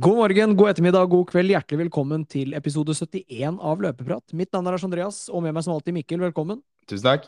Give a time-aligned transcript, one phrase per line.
[0.00, 1.50] God morgen, god ettermiddag, god kveld.
[1.52, 4.32] Hjertelig velkommen til episode 71 av Løpeprat.
[4.38, 6.22] Mitt navn er Lars Andreas, og med meg som alltid Mikkel.
[6.22, 6.62] Velkommen.
[6.88, 7.26] Tusen takk.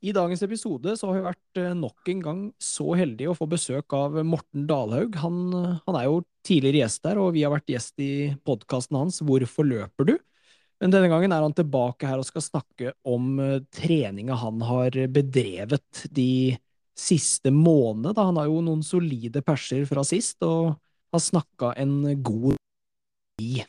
[0.00, 3.50] I dagens episode så har vi vært eh, nok en gang så heldige å få
[3.52, 5.20] besøk av Morten Dalhaug.
[5.20, 8.10] Han, eh, han er jo tidligere gjest der, og vi har vært gjest i
[8.48, 10.16] podkasten hans Hvorfor løper du?
[10.80, 14.96] Men denne gangen er han tilbake her og skal snakke om uh, treninga han har
[15.12, 16.56] bedrevet de
[16.96, 18.30] siste månedene.
[18.30, 20.78] Han har jo noen solide perser fra sist, og
[21.12, 22.56] har snakka en god
[23.42, 23.64] i.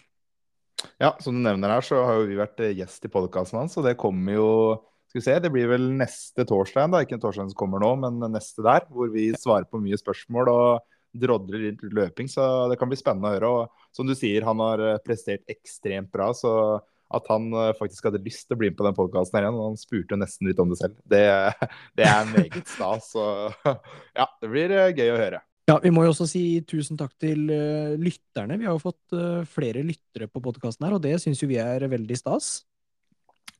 [1.01, 3.77] Ja, som du nevner her, så har jo vi vært eh, gjest i podkasten hans,
[3.77, 4.49] og det kommer jo
[5.11, 7.89] skal vi se, Det blir vel neste torsdag, da, ikke en torsdag som kommer nå,
[7.99, 12.29] men neste der, hvor vi svarer på mye spørsmål og drodler litt løping.
[12.31, 13.49] Så det kan bli spennende å høre.
[13.51, 16.29] Og som du sier, han har eh, prestert ekstremt bra.
[16.37, 16.53] Så
[17.11, 19.73] at han eh, faktisk hadde lyst til å bli med på den podkasten igjen, og
[19.73, 21.25] han spurte nesten litt om det selv, det,
[21.99, 23.11] det er meget stas.
[23.11, 23.25] Så
[24.19, 25.43] ja, det blir gøy å høre.
[25.69, 28.57] Ja, Vi må jo også si tusen takk til uh, lytterne.
[28.59, 31.59] Vi har jo fått uh, flere lyttere på podkasten her, og det syns jo vi
[31.61, 32.51] er veldig stas.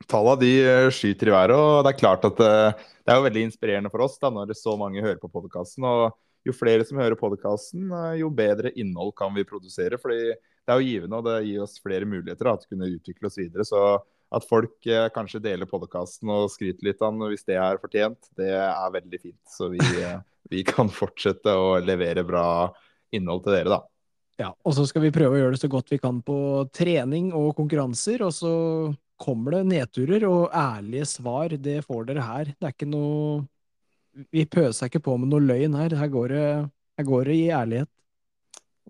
[0.09, 3.45] Tallene de uh, skyter i været, og det er klart at det er jo veldig
[3.47, 5.85] inspirerende for oss da, når så mange hører på podkasten.
[5.85, 10.01] Og jo flere som hører podkasten, jo bedre innhold kan vi produsere.
[10.01, 10.33] fordi
[10.65, 13.29] det er jo givende, og det gir oss flere muligheter da, til å kunne utvikle
[13.29, 13.65] oss videre.
[13.65, 13.81] Så
[14.31, 18.53] at folk kanskje deler podkasten og skryter litt av den hvis det er fortjent, det
[18.55, 19.41] er veldig fint.
[19.51, 19.81] Så vi
[20.51, 22.45] vi kan fortsette å levere bra
[23.15, 23.79] innhold til dere, da.
[24.41, 26.35] Ja, og så skal vi prøve å gjøre det så godt vi kan på
[26.73, 28.23] trening og konkurranser.
[28.25, 28.53] Og så
[29.21, 31.53] kommer det nedturer og ærlige svar.
[31.61, 32.53] Det får dere her.
[32.57, 33.47] Det er ikke noe
[34.35, 35.93] Vi pøser ikke på med noe løgn her.
[35.95, 36.47] Her går det,
[36.99, 37.91] her går det i ærlighet.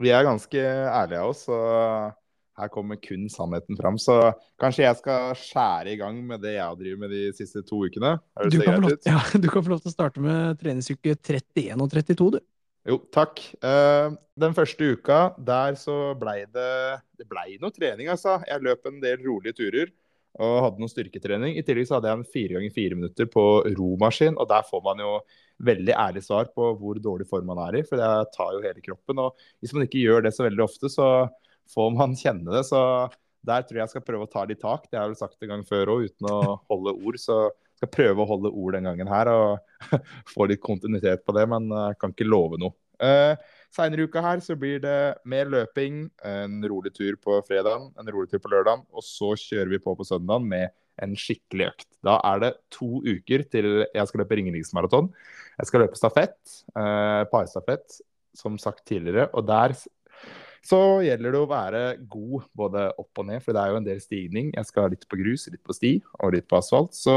[0.02, 1.44] Vi er ganske ærlige av oss.
[1.52, 2.16] og
[2.60, 3.98] her kommer kun sannheten fram.
[4.02, 4.16] Så
[4.62, 7.84] kanskje jeg skal skjære i gang med det jeg har drevet med de siste to
[7.86, 8.18] ukene.
[8.52, 11.94] Du kan, lov, ja, du kan, få lov til å starte med treningsuke 31 og
[11.94, 12.42] 32, du.
[12.90, 13.40] Jo, takk.
[13.62, 16.72] Uh, den første uka, der så blei det
[17.20, 18.40] Det blei noe trening, altså.
[18.50, 19.92] Jeg løp en del rolige turer
[20.40, 21.58] og hadde noe styrketrening.
[21.60, 23.44] I tillegg så hadde jeg en fire ganger fire minutter på
[23.76, 25.16] romaskin, og der får man jo
[25.62, 28.84] veldig ærlig svar på hvor dårlig form man er i, for det tar jo hele
[28.86, 29.20] kroppen.
[29.22, 31.10] Og hvis man ikke gjør det så veldig ofte, så
[31.74, 32.64] får man kjenne det.
[32.68, 32.82] Så
[33.48, 34.86] der tror jeg jeg skal prøve å ta litt tak.
[34.90, 36.40] Det har jeg vel sagt en gang før òg, uten å
[36.72, 37.20] holde ord.
[37.22, 39.90] Så jeg skal prøve å holde ord den gangen her og
[40.34, 42.76] få litt kontinuitet på det, men jeg kan ikke love noe.
[43.02, 43.34] Uh,
[43.74, 44.98] Seinere i uka her så blir det
[45.32, 49.72] mer løping, en rolig tur på fredag, en rolig tur på lørdag, og så kjører
[49.72, 51.88] vi på på søndag med en skikkelig økt.
[52.04, 55.08] Da er det to uker til jeg skal løpe Ringeriksmaraton.
[55.56, 56.38] Jeg skal løpe stafett,
[56.76, 58.02] eh, parstafett,
[58.38, 59.74] som sagt tidligere, og der
[60.66, 63.88] så gjelder det å være god både opp og ned, for det er jo en
[63.88, 64.52] del stigning.
[64.54, 66.94] Jeg skal litt på grus, litt på sti og litt på asfalt.
[66.98, 67.16] Så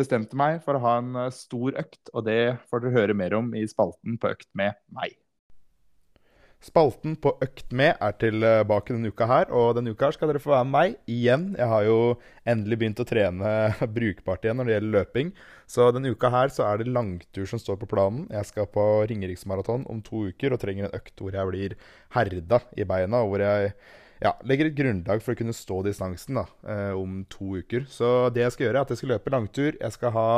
[0.00, 3.36] bestemte meg for å ha en eh, stor økt, og det får dere høre mer
[3.36, 5.18] om i spalten på Økt med meg.
[6.60, 10.42] Spalten på Økt med er tilbake denne uka her, og denne uka her skal dere
[10.44, 11.46] få være med meg igjen.
[11.56, 12.00] Jeg har jo
[12.44, 13.52] endelig begynt å trene
[13.96, 15.30] brukbart igjen når det gjelder løping.
[15.64, 18.26] Så denne uka her så er det langtur som står på planen.
[18.28, 21.74] Jeg skal på Ringeriksmaraton om to uker og trenger en økt hvor jeg blir
[22.12, 23.70] herda i beina, og hvor jeg
[24.20, 27.86] ja, legger et grunnlag for å kunne stå distansen da, eh, om to uker.
[27.88, 29.80] Så det jeg skal gjøre, er at jeg skal løpe langtur.
[29.80, 30.28] Jeg skal ha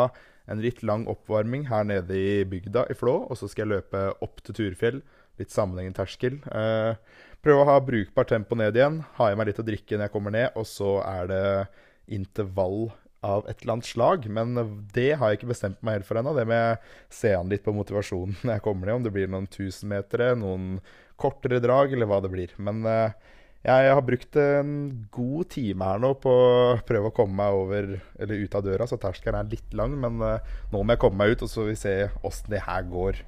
[0.51, 4.05] en litt lang oppvarming her nede i bygda i Flå, og så skal jeg løpe
[4.23, 5.03] opp til Turfjell
[5.43, 6.41] litt sammenhengende terskel.
[6.49, 6.95] Uh,
[7.43, 9.03] prøve å ha brukbart tempo ned igjen.
[9.19, 10.51] Ha i meg litt å drikke når jeg kommer ned.
[10.59, 11.47] Og så er det
[12.13, 12.93] intervall
[13.23, 14.27] av et eller annet slag.
[14.31, 14.55] Men
[14.95, 16.35] det har jeg ikke bestemt meg helt for ennå.
[16.37, 19.01] Det med å se an litt på motivasjonen når jeg kommer ned.
[19.01, 20.75] Om det blir noen tusenmetere, noen
[21.21, 22.55] kortere drag, eller hva det blir.
[22.63, 23.15] Men uh,
[23.63, 24.73] jeg har brukt en
[25.15, 28.89] god time her nå på å prøve å komme meg over, eller ut av døra,
[28.91, 29.95] så terskelen er litt lang.
[30.03, 32.65] Men uh, nå må jeg komme meg ut, og så vil vi se åssen det
[32.67, 33.23] her går.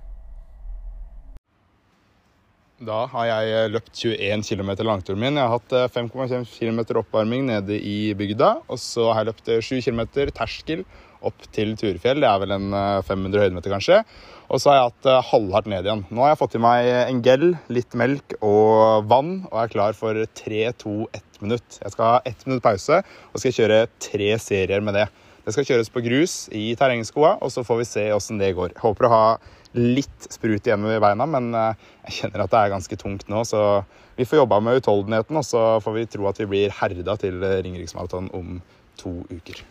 [2.83, 5.37] Da har jeg eh, løpt 21 km langturen min.
[5.39, 8.67] Jeg har hatt 5,5 eh, km oppvarming nede i bygda.
[8.67, 10.01] Og så har jeg løpt 7 eh, km
[10.35, 10.83] terskel
[11.25, 12.19] opp til Turefjell.
[12.19, 12.75] Det er vel en
[13.07, 14.01] 500 høydemeter, kanskje.
[14.51, 16.03] Og så har jeg hatt halvhardt ned igjen.
[16.11, 19.97] Nå har jeg fått i meg en gel, litt melk og vann, og er klar
[19.97, 21.79] for 3-2-1 minutt.
[21.79, 23.01] Jeg skal ha 1 minutt pause,
[23.31, 25.07] og skal kjøre tre serier med det.
[25.47, 28.75] Det skal kjøres på grus i terrengskoa, og så får vi se åssen det går.
[28.75, 29.25] Jeg håper å ha
[29.75, 33.45] litt sprut igjen i beina, men eh, jeg kjenner at det er ganske tungt nå.
[33.49, 33.61] Så
[34.19, 37.43] vi får jobba med utholdenheten, og så får vi tro at vi blir herda til
[37.43, 38.59] Ringeriksmaraton om
[39.01, 39.65] to uker.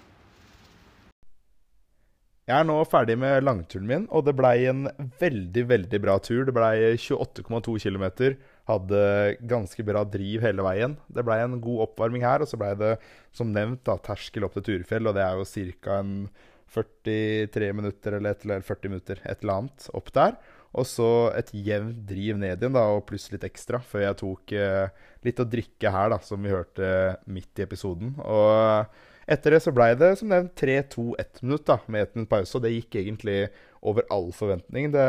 [2.43, 4.89] Jeg er nå ferdig med langturen min, og det blei en
[5.21, 6.41] veldig veldig bra tur.
[6.43, 8.33] Det blei 28,2 km.
[8.67, 9.03] Hadde
[9.47, 10.97] ganske bra driv hele veien.
[11.07, 12.97] Det blei en god oppvarming her, og så blei det
[13.31, 16.01] som nevnt da, terskel opp til Turefjell, og det er jo ca.
[16.01, 16.27] en
[16.73, 20.37] 43 minutter eller, et, eller 40 minutter, et eller annet, opp der.
[20.73, 24.53] Og så et jevnt driv ned igjen, da, og pluss litt ekstra, før jeg tok
[24.57, 26.87] eh, litt å drikke her, da, som vi hørte
[27.29, 28.15] midt i episoden.
[28.25, 32.57] Og etter det så blei det som nevnt 3-2-1 minutt, da, med 1 minutt pause.
[32.57, 33.37] Og det gikk egentlig
[33.85, 34.89] over all forventning.
[34.95, 35.07] Det,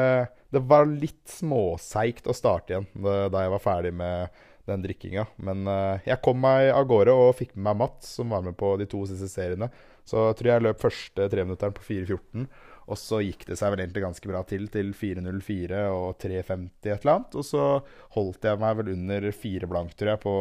[0.53, 2.91] det var litt småseigt å starte igjen
[3.33, 5.27] da jeg var ferdig med den drikkinga.
[5.45, 8.57] Men eh, jeg kom meg av gårde og fikk med meg Mats, som var med
[8.61, 9.71] på de to siste seriene.
[10.05, 12.47] Så jeg tror jeg løp første treminutteren på 4.14.
[12.85, 16.91] Og så gikk det seg vel egentlig ganske bra til, til 4.04 og 3.50 et
[16.93, 17.39] eller annet.
[17.41, 17.69] Og så
[18.17, 20.35] holdt jeg meg vel under fire blank, tror jeg, på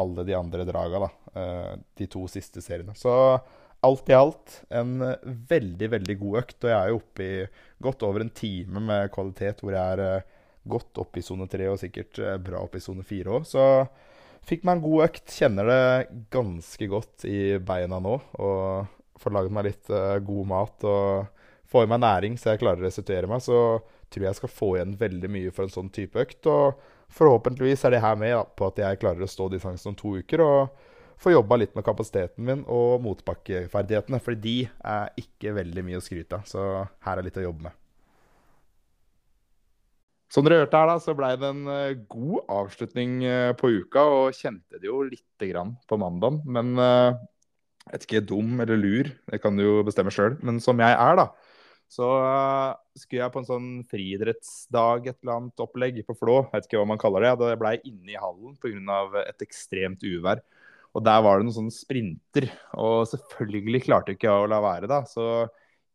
[0.00, 1.10] alle de andre draga, da.
[1.30, 2.94] Uh, de to siste seriene.
[2.98, 3.14] Så
[3.80, 4.98] alt i alt en
[5.48, 6.58] veldig, veldig god økt.
[6.60, 7.40] Og jeg er jo oppe i
[7.80, 10.38] godt over en time med kvalitet hvor jeg er uh,
[10.70, 13.48] godt oppe i sone tre og sikkert uh, bra oppe i sone fire òg.
[13.48, 13.64] Så
[14.48, 15.34] fikk meg en god økt.
[15.36, 15.82] Kjenner det
[16.32, 18.16] ganske godt i beina nå.
[18.40, 19.92] Og får laget meg litt
[20.26, 20.88] god mat.
[20.88, 21.36] og
[21.70, 24.52] får i meg næring så jeg klarer å restituere meg, så tror jeg jeg skal
[24.52, 26.48] få igjen veldig mye for en sånn type økt.
[26.50, 26.80] Og
[27.14, 30.16] forhåpentligvis er det her med da, på at jeg klarer å stå distansen om to
[30.18, 30.42] uker.
[30.46, 30.88] og
[31.20, 34.22] få jobba litt med kapasiteten min og motbakkeferdighetene.
[34.24, 36.46] For de er ikke veldig mye å skryte av.
[36.48, 36.64] Så
[37.04, 37.76] her er litt å jobbe med.
[40.30, 44.04] Som dere hørte her, da, så blei det en uh, god avslutning uh, på uka.
[44.06, 46.38] Og kjente det jo lite grann på mandag.
[46.46, 47.18] Men uh,
[47.88, 50.38] jeg vet ikke, dum eller lur, det kan du jo bestemme sjøl.
[50.46, 51.26] Men som jeg er, da,
[51.90, 52.06] så
[52.94, 56.36] skulle jeg på en sånn friidrettsdag, et eller annet opplegg på Flå.
[56.44, 57.32] Jeg vet ikke hva man kaller det.
[57.40, 59.24] Det blei inne i hallen pga.
[59.24, 60.44] et ekstremt uvær.
[60.94, 62.46] Og der var det noen sånne sprinter.
[62.78, 65.02] Og selvfølgelig klarte ikke jeg å la være, da.
[65.10, 65.48] Så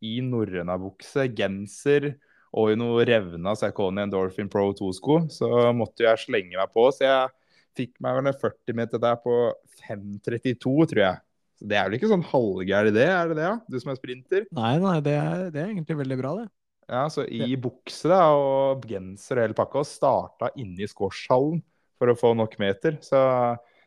[0.04, 2.12] i norrønabukse, genser
[2.56, 6.88] og i noe revna Saucony Endorphin Pro 2-sko, så måtte jeg slenge meg på.
[6.96, 7.34] Så jeg
[7.76, 9.36] fikk meg vel en 40 meter der på
[9.84, 11.24] 5.32, tror jeg.
[11.60, 13.48] Så Det er vel ikke sånn halvgæren idé, er det det?
[13.48, 13.58] Ja?
[13.68, 14.48] Du som er sprinter?
[14.56, 16.48] Nei, nei, det er, det er egentlig veldig bra, det.
[16.86, 21.64] Ja, så i bukse da, og genser og hele pakka, og starta inne i squashhallen
[22.00, 23.00] for å få nok meter.
[23.04, 23.20] Så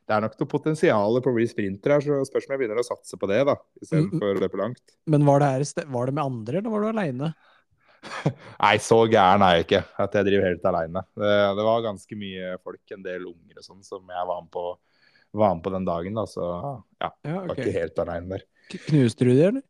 [0.09, 2.81] det er nok noe potensial på å bli sprinter her, så spørs om jeg begynner
[2.81, 4.97] å satse på det, da, istedenfor mm, å løpe langt.
[5.13, 7.33] Men var det, her, var det med andre, eller var du aleine?
[8.65, 11.03] Nei, så gæren er jeg ikke at jeg driver helt aleine.
[11.15, 14.53] Det, det, var ganske mye folk, en del unger og sånn, som jeg var med
[14.55, 14.69] på
[15.37, 17.49] var med på den dagen, da, så ja, ja okay.
[17.51, 18.47] var ikke helt aleine der.
[18.89, 19.67] Knuste du det, eller?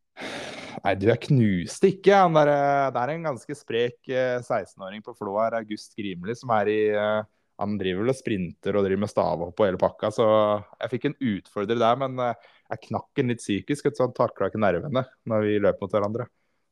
[0.84, 2.14] Nei, du, jeg knuste ikke.
[2.14, 2.52] Han der,
[2.94, 6.80] det er en ganske sprek 16-åring på Flå her, August Grimli, som er i
[7.58, 10.26] Han driver vel og sprinter og driver med stavhopp på hele pakka, så
[10.78, 11.98] jeg fikk en utfordrer der.
[12.04, 15.94] Men jeg knakk den litt psykisk, så han takla ikke nervene når vi løp mot
[15.94, 16.28] hverandre.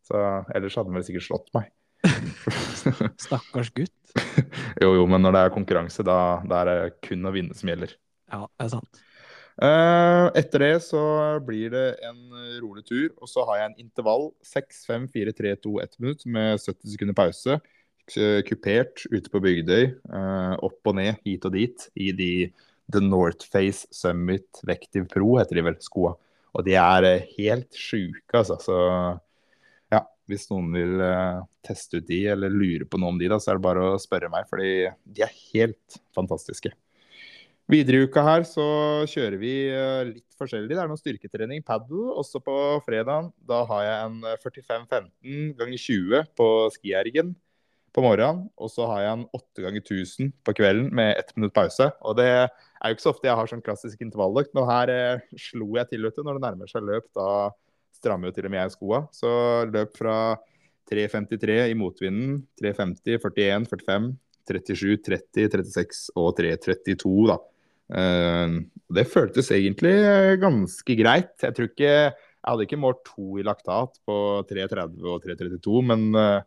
[0.06, 0.22] Så
[0.54, 1.72] ellers hadde han vel sikkert slått meg.
[3.26, 3.94] Stakkars gutt.
[4.82, 7.72] jo, jo, men når det er konkurranse, da, da er det kun å vinne som
[7.72, 7.96] gjelder.
[8.32, 9.02] Ja, det er sant.
[9.56, 11.00] Uh, etter det så
[11.46, 12.18] blir det en
[12.60, 14.28] rolig tur, og så har jeg en intervall.
[14.44, 17.58] 6, 5, 4, 3, 2, 1 minutt med 70 sekunder pause.
[18.46, 19.88] Kupert ute på Bygdøy.
[20.12, 22.30] Uh, opp og ned, hit og dit, i de
[22.92, 26.14] The North Face Summit Vective Pro, heter de vel, skoa.
[26.56, 28.60] Og de er uh, helt sjuke, altså.
[28.62, 28.76] Så
[30.30, 31.04] hvis noen vil
[31.66, 34.00] teste ut de, eller lure på noe om de, da, så er det bare å
[34.02, 34.72] spørre meg, fordi
[35.16, 36.72] de er helt fantastiske.
[37.66, 38.64] Videre i uka her så
[39.10, 40.70] kjører vi eh, litt forskjellig.
[40.70, 42.54] Det er noe styrketrening, padel, også på
[42.86, 43.32] fredag.
[43.42, 47.32] Da har jeg en 45-15 eh, ganger 20 på skiergen
[47.90, 48.44] på morgenen.
[48.62, 51.90] Og så har jeg en 8 ganger 1000 på kvelden med ett minutt pause.
[52.06, 55.26] Og det er jo ikke så ofte jeg har sånn klassisk intervalløkt, men her eh,
[55.48, 56.22] slo jeg til, vet du.
[56.22, 57.28] Når det nærmer seg løp, da
[57.96, 59.02] strammer jo til og med jeg skoa.
[59.14, 59.30] Så
[59.72, 60.36] løp fra
[60.90, 64.08] 3.53 i motvinden, 3.50, 41, 45,
[64.46, 67.38] 37, 30, 36 og 3.32, da.
[67.96, 68.56] Eh,
[68.96, 69.94] det føltes egentlig
[70.42, 71.34] ganske greit.
[71.42, 71.92] Jeg tror ikke
[72.46, 76.44] Jeg hadde ikke målt to i laktat på 3.30 og 3.32, men uh,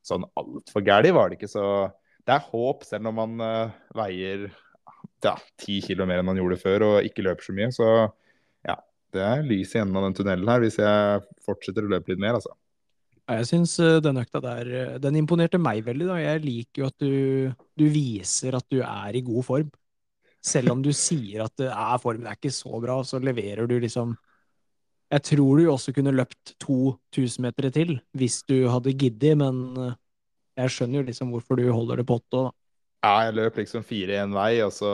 [0.00, 1.50] sånn altfor gæli var det ikke.
[1.52, 1.64] Så
[2.24, 4.46] det er håp, selv om man uh, veier
[5.20, 7.68] ja, 10 kg mer enn man gjorde før og ikke løper så mye.
[7.74, 7.88] Så
[9.14, 12.22] det er lys i enden av den tunnelen her hvis jeg fortsetter å løpe litt
[12.22, 12.54] mer, altså.
[13.32, 16.08] Jeg syns den økta der Den imponerte meg veldig.
[16.08, 16.16] da.
[16.20, 19.70] Jeg liker jo at du, du viser at du er i god form.
[20.42, 24.16] Selv om du sier at er, formen er ikke så bra, så leverer du liksom
[25.12, 26.96] Jeg tror du også kunne løpt to
[27.44, 29.94] meter til hvis du hadde giddet, men eh,
[30.56, 32.36] jeg skjønner jo liksom hvorfor du holder det på åtte.
[32.36, 32.50] da.
[33.02, 34.88] Ja, jeg løp liksom fire én vei, og så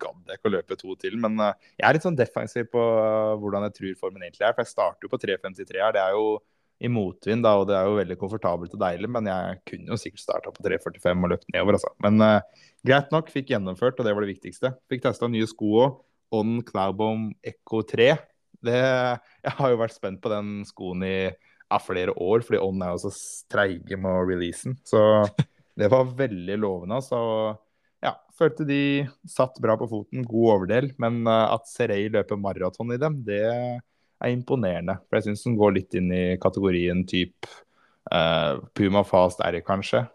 [0.00, 1.18] gadd jeg ikke å løpe to til.
[1.20, 4.54] Men uh, jeg er litt sånn defensiv på uh, hvordan jeg tror formen egentlig er.
[4.56, 5.90] For jeg starter jo på 3.53 her.
[5.92, 6.38] Det er jo
[6.80, 9.10] i motvind, da, og det er jo veldig komfortabelt og deilig.
[9.12, 11.90] Men jeg kunne jo sikkert starta på 3.45 og løpt nedover, altså.
[12.06, 14.72] Men uh, greit nok, fikk gjennomført, og det var det viktigste.
[14.88, 15.98] Fikk testa nye sko òg.
[16.36, 18.08] On Cloudbomb Echo 3.
[18.64, 18.80] Det,
[19.44, 22.94] jeg har jo vært spent på den skoen i ja, flere år, fordi On er
[22.94, 23.12] jo så
[23.52, 24.80] treige med å release den.
[24.88, 25.04] Så
[25.76, 27.00] det var veldig lovende.
[27.04, 27.18] Så
[28.04, 28.80] ja, følte de
[29.28, 30.90] satt bra på foten, god overdel.
[31.02, 34.98] Men uh, at Serey løper maraton i dem, det er imponerende.
[35.06, 37.50] For jeg syns den går litt inn i kategorien type
[38.12, 40.06] uh, Puma Fast R, kanskje.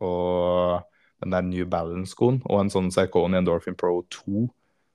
[0.00, 0.80] Og
[1.20, 2.40] den der New Balance-skoen.
[2.48, 4.46] Og en sånn Sarconi Endorphin Pro 2.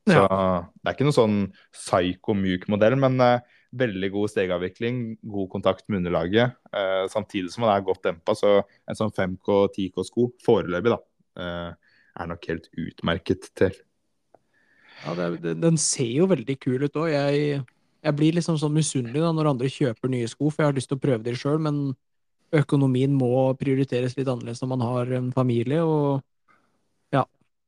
[0.06, 0.66] Så ja.
[0.82, 1.38] det er ikke noen sånn
[1.74, 5.02] psyko-myk modell, men uh, veldig god stegavvikling,
[5.32, 6.56] god kontakt med underlaget.
[6.72, 11.00] Uh, samtidig som man er godt dempa, så en sånn 5K, 10K-sko foreløpig, da,
[11.42, 13.78] uh, er nok helt utmerket til.
[15.04, 17.10] Ja, det, den ser jo veldig kul ut òg.
[17.12, 17.64] Jeg,
[18.06, 21.00] jeg, blir liksom sånn misunnelig når andre kjøper nye sko, for jeg har lyst til
[21.00, 21.84] å prøve dem sjøl, men
[22.56, 25.84] økonomien må prioriteres litt annerledes når man har en familie.
[25.84, 26.24] og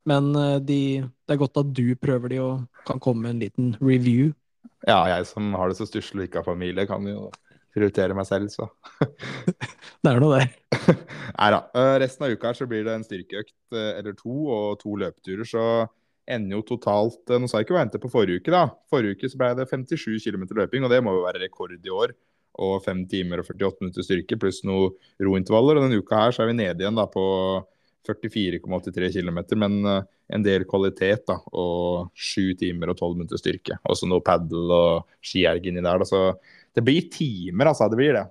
[0.07, 0.81] men eh, de,
[1.27, 4.31] det er godt at du prøver de og kan komme med en liten review.
[4.85, 7.27] Ja, jeg som har det så stusslig og ikke har familie, kan jo
[7.73, 8.67] prioritere meg selv, så.
[10.03, 10.47] det er noe det.
[11.39, 11.61] Nei da.
[11.77, 15.47] Eh, resten av uka så blir det en styrkeøkt eh, eller to og to løpeturer,
[15.47, 15.65] så
[16.27, 18.65] ender jo totalt Nå sa jeg ikke hva jeg endte på forrige uke, da.
[18.91, 21.93] Forrige uke så ble det 57 km løping, og det må jo være rekord i
[21.93, 22.13] år.
[22.57, 25.77] Og 5 timer og 48 minutter styrke pluss noen rointervaller.
[25.77, 27.23] Og denne uka her så er vi nede igjen da på
[28.07, 31.25] 44,83 km, men eh, en del kvalitet.
[31.27, 33.79] da, Og sju timer og tolv minutter styrke.
[33.87, 36.01] Også noe padel og skierg inni der.
[36.01, 36.23] Da, så
[36.75, 37.89] det blir timer, altså.
[37.91, 38.25] Det blir det.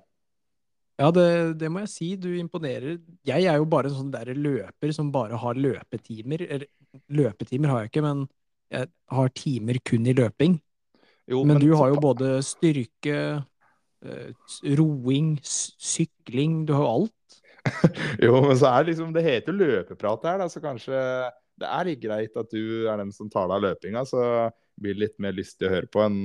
[0.97, 1.27] Ja, det,
[1.61, 2.09] det, må jeg si.
[2.17, 2.97] Du imponerer.
[3.27, 6.47] Jeg er jo bare en sånn der løper som bare har løpetimer.
[7.13, 8.25] Løpetimer har jeg ikke, men
[8.73, 10.57] jeg har timer kun i løping.
[11.27, 13.19] Jo, men, men, du har jo både styrke,
[14.05, 17.16] eh, roing, sykling, du har jo alt.
[18.25, 21.01] jo, men så er det liksom Det heter jo løpeprat her, da, så kanskje
[21.57, 24.03] det er litt greit at du er den som tar deg av løpinga.
[24.05, 24.21] Så
[24.77, 26.19] blir det litt mer lystig å høre på enn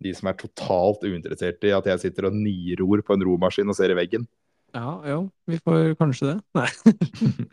[0.00, 3.76] de som er totalt uinteresserte i at jeg sitter og niror på en romaskin og
[3.76, 4.24] ser i veggen.
[4.72, 6.36] Ja, jo, vi får kanskje det.
[6.56, 6.70] Nei.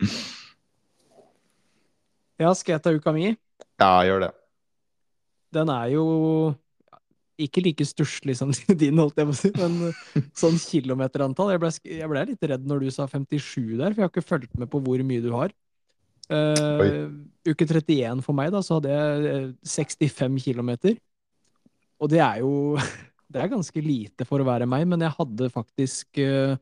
[2.44, 3.34] ja, skal jeg ta uka mi?
[3.76, 4.32] Ja, gjør det.
[5.58, 6.04] Den er jo
[7.38, 8.50] ikke like stusslig som
[8.82, 11.52] din, holdt jeg på å si, men eh, sånn kilometerantall.
[11.54, 14.26] Jeg ble, jeg ble, litt redd når du sa 57 der, for jeg har ikke
[14.26, 15.54] fulgt med på hvor mye du har.
[16.28, 17.08] Uh,
[17.48, 20.72] uke 31 for meg, da, så hadde jeg 65 eh, km.
[21.98, 22.54] Og det er jo
[23.28, 26.54] Det er ganske lite for å være meg, men jeg hadde faktisk uh,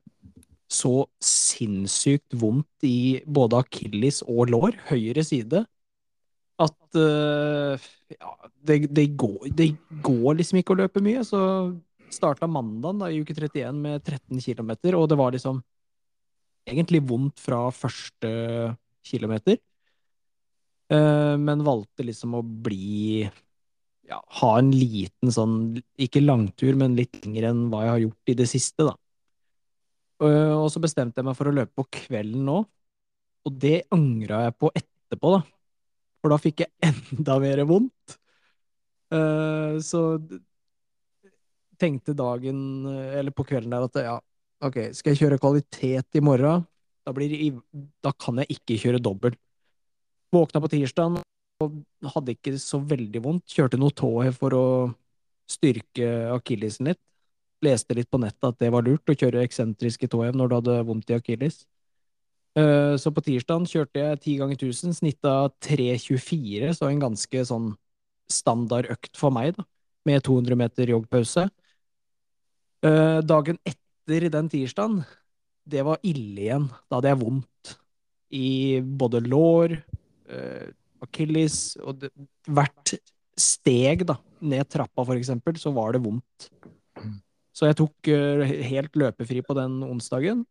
[0.67, 5.61] så sinnssykt vondt i både akilles og lår, høyre side,
[6.63, 8.33] at uh, ja,
[8.65, 9.71] det, det, går, det,
[10.05, 11.25] går, liksom ikke å løpe mye.
[11.27, 11.39] Så
[12.13, 15.61] starta mandagen da, i uke 31 med 13 km, og det var liksom
[16.67, 18.31] egentlig vondt fra første
[19.07, 19.59] kilometer.
[20.93, 23.27] Uh, men valgte liksom å bli
[24.07, 28.33] ja, ha en liten sånn, ikke langtur, men litt lenger enn hva jeg har gjort
[28.33, 28.95] i det siste, da.
[30.23, 32.63] Uh, og så bestemte jeg meg for å løpe på kvelden nå,
[33.47, 35.43] og det angra jeg på etterpå, da
[36.27, 38.19] for da fikk jeg enda mer vondt.
[39.15, 40.19] Uh, så
[41.79, 44.17] tenkte dagen, eller på kvelden der, at ja,
[44.65, 46.65] OK, skal jeg kjøre kvalitet i morgen?
[47.07, 47.51] Da, det,
[48.03, 49.39] da kan jeg ikke kjøre dobbelt.
[50.35, 51.21] Våkna på tirsdag
[51.63, 51.77] og
[52.13, 53.53] hadde ikke så veldig vondt.
[53.53, 54.65] Kjørte noe tåhev for å
[55.49, 57.01] styrke akillesen litt.
[57.65, 60.81] Leste litt på nettet at det var lurt å kjøre eksentriske tåhev når du hadde
[60.89, 61.63] vondt i akilles.
[62.57, 65.35] Eh, så på tirsdag kjørte jeg 10 ganger 1000, snitta
[65.67, 67.75] 3.24, så en ganske sånn
[68.33, 69.67] standard økt for meg, da,
[70.09, 71.47] med 200 meter joggpause.
[72.87, 75.03] Eh, dagen etter den tirsdagen,
[75.67, 76.71] det var ille igjen.
[76.89, 77.77] Da hadde jeg vondt
[78.37, 78.49] i
[78.81, 79.77] både lår,
[80.31, 80.67] uh,
[81.03, 82.11] akilles og det,
[82.47, 82.93] hvert
[83.39, 86.49] steg da, ned trappa, for eksempel, så var det vondt.
[87.03, 87.17] Mm.
[87.55, 88.11] Så jeg tok
[88.71, 90.45] helt løpefri på den onsdagen.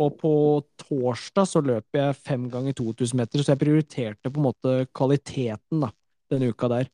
[0.00, 0.32] Og på
[0.80, 5.84] torsdag så løp jeg fem ganger 2000 meter, så jeg prioriterte på en måte kvaliteten
[5.84, 5.92] da,
[6.32, 6.88] denne uka der.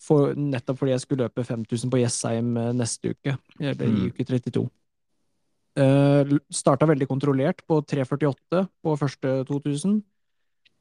[0.00, 4.02] For, nettopp fordi jeg skulle løpe 5000 på Jessheim eh, neste uke, eller i mm.
[4.10, 4.66] uke 32.
[5.76, 9.98] Uh, starta veldig kontrollert på 3.48 på første 2000.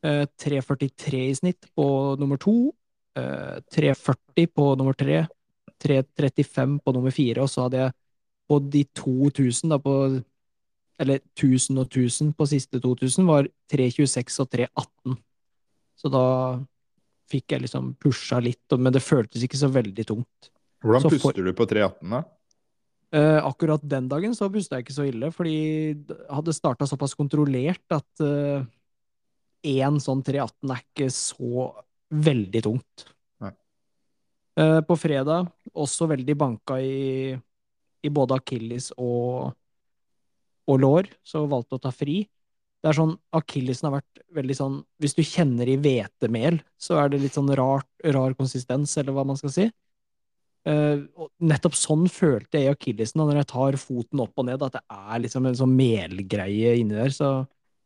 [0.05, 1.87] Uh, 3.43 i snitt på
[2.19, 2.71] nummer to.
[3.17, 5.25] Uh, 3.40 på nummer tre.
[5.83, 7.95] 3.35 på nummer fire, og så hadde jeg
[8.47, 9.95] på de 2000, da, på
[11.01, 15.17] eller 1000 og 1000 på siste 2000, var 3.26 og 3.18.
[15.99, 16.25] Så da
[17.31, 20.51] fikk jeg liksom pusha litt, men det føltes ikke så veldig tungt.
[20.85, 22.21] Hvordan så puster for, du på 3.18, da?
[23.15, 27.15] Eh, akkurat den dagen så pusta jeg ikke så ille, fordi jeg hadde starta såpass
[27.17, 31.67] kontrollert at én eh, sånn 3.18 er ikke så
[32.13, 33.09] veldig tungt.
[34.55, 37.35] Eh, på fredag også veldig banka i,
[37.99, 39.51] i både akilles og
[40.65, 42.23] og lår, så valgte å ta fri.
[42.81, 47.09] Det er sånn, Akillesen har vært veldig sånn Hvis du kjenner i hvetemel, så er
[47.09, 49.65] det litt sånn rart, rar konsistens, eller hva man skal si.
[50.65, 51.05] Uh,
[51.45, 54.81] nettopp sånn følte jeg i akillesen når jeg tar foten opp og ned, at det
[54.89, 57.13] er liksom en sånn melgreie inni der.
[57.13, 57.31] Så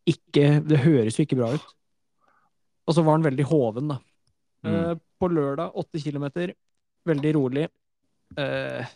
[0.08, 1.74] ikke Det høres jo ikke bra ut.
[2.90, 4.00] Og så var den veldig hoven, da.
[4.66, 4.72] Mm.
[4.72, 6.56] Uh, på lørdag, åtte kilometer,
[7.08, 7.68] veldig rolig.
[8.40, 8.88] Uh,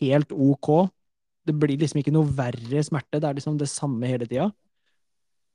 [0.00, 0.72] helt ok.
[1.42, 4.50] Det blir liksom ikke noe verre smerte, det er liksom det samme hele tida.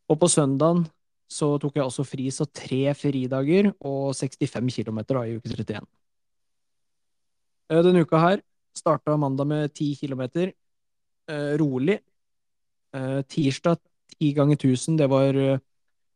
[0.07, 0.85] Og på søndagen
[1.31, 5.87] så tok jeg også fri, så tre fridager og 65 km i uke 31.
[7.67, 8.43] Eh, Denne uka her
[8.77, 10.23] starta mandag med 10 km,
[11.27, 11.99] eh, rolig.
[12.95, 13.79] Eh, tirsdag
[14.19, 15.33] 10 ganger 1000, det var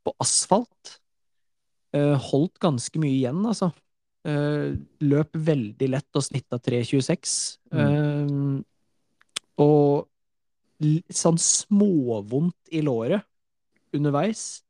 [0.06, 0.98] på asfalt.
[1.94, 3.68] Holdt ganske mye igjen, altså.
[5.04, 7.58] Løp veldig lett og snitta 3,26.
[7.76, 8.64] Eh,
[9.60, 10.08] og
[11.14, 13.26] sånn småvondt i låret
[13.94, 14.62] underveis.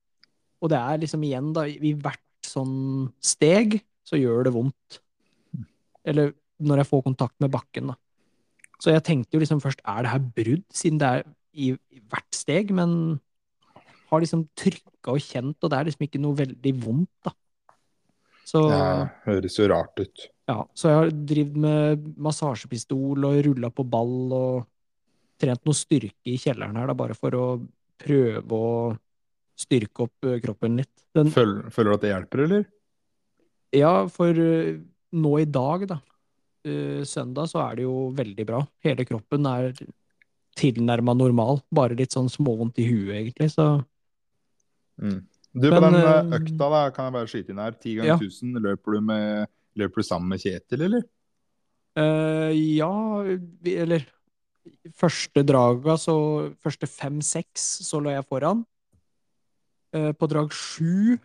[0.61, 5.00] Og det er liksom igjen, da, i hvert sånn steg så gjør det vondt.
[6.05, 7.97] Eller når jeg får kontakt med bakken, da.
[8.81, 11.23] Så jeg tenkte jo liksom først, er det her brudd, siden det er
[11.53, 13.19] i, i hvert steg, men
[14.11, 17.33] har liksom trykka og kjent, og det er liksom ikke noe veldig vondt, da.
[18.51, 20.25] Så Ja, høres jo rart ut.
[20.50, 24.65] ja, så jeg har drevet med massasjepistol og rulla på ball og
[25.41, 27.45] trent noe styrke i kjelleren her, da, bare for å
[28.01, 28.75] prøve å
[29.62, 30.93] styrke opp kroppen litt.
[31.13, 32.69] Den, Føler, føler du at det hjelper, eller?
[33.75, 35.98] ja, for nå i dag, da,
[37.07, 38.62] søndag, så er det jo veldig bra.
[38.83, 39.69] Hele kroppen er
[40.60, 43.74] tilnærma normal, bare litt sånn småvondt i huet, egentlig, så
[45.01, 45.24] Mm.
[45.53, 47.74] Du, på Men, den eh, eh, økta, da, kan jeg bare skyte inn her.
[47.75, 48.17] Ti ganger Ja.
[48.19, 51.03] 1000, løper du, med, løper du sammen med Kjetil, eller?
[51.98, 52.91] Uh, ja,
[53.67, 54.05] eller
[54.97, 56.13] Første draga, så
[56.61, 58.63] Første fem-seks, så lå jeg foran.
[59.93, 61.17] Eh, på drag sju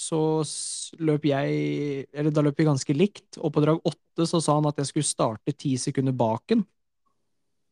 [0.00, 0.18] så
[0.98, 3.38] løp jeg Eller da løp vi ganske likt.
[3.38, 6.64] Og på drag åtte så sa han at jeg skulle starte ti sekunder bak ham.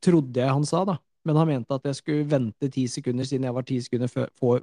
[0.03, 0.99] Trodde jeg han sa, da.
[1.25, 4.62] Men han mente at jeg skulle vente ti sekunder siden jeg var ti sekunder for,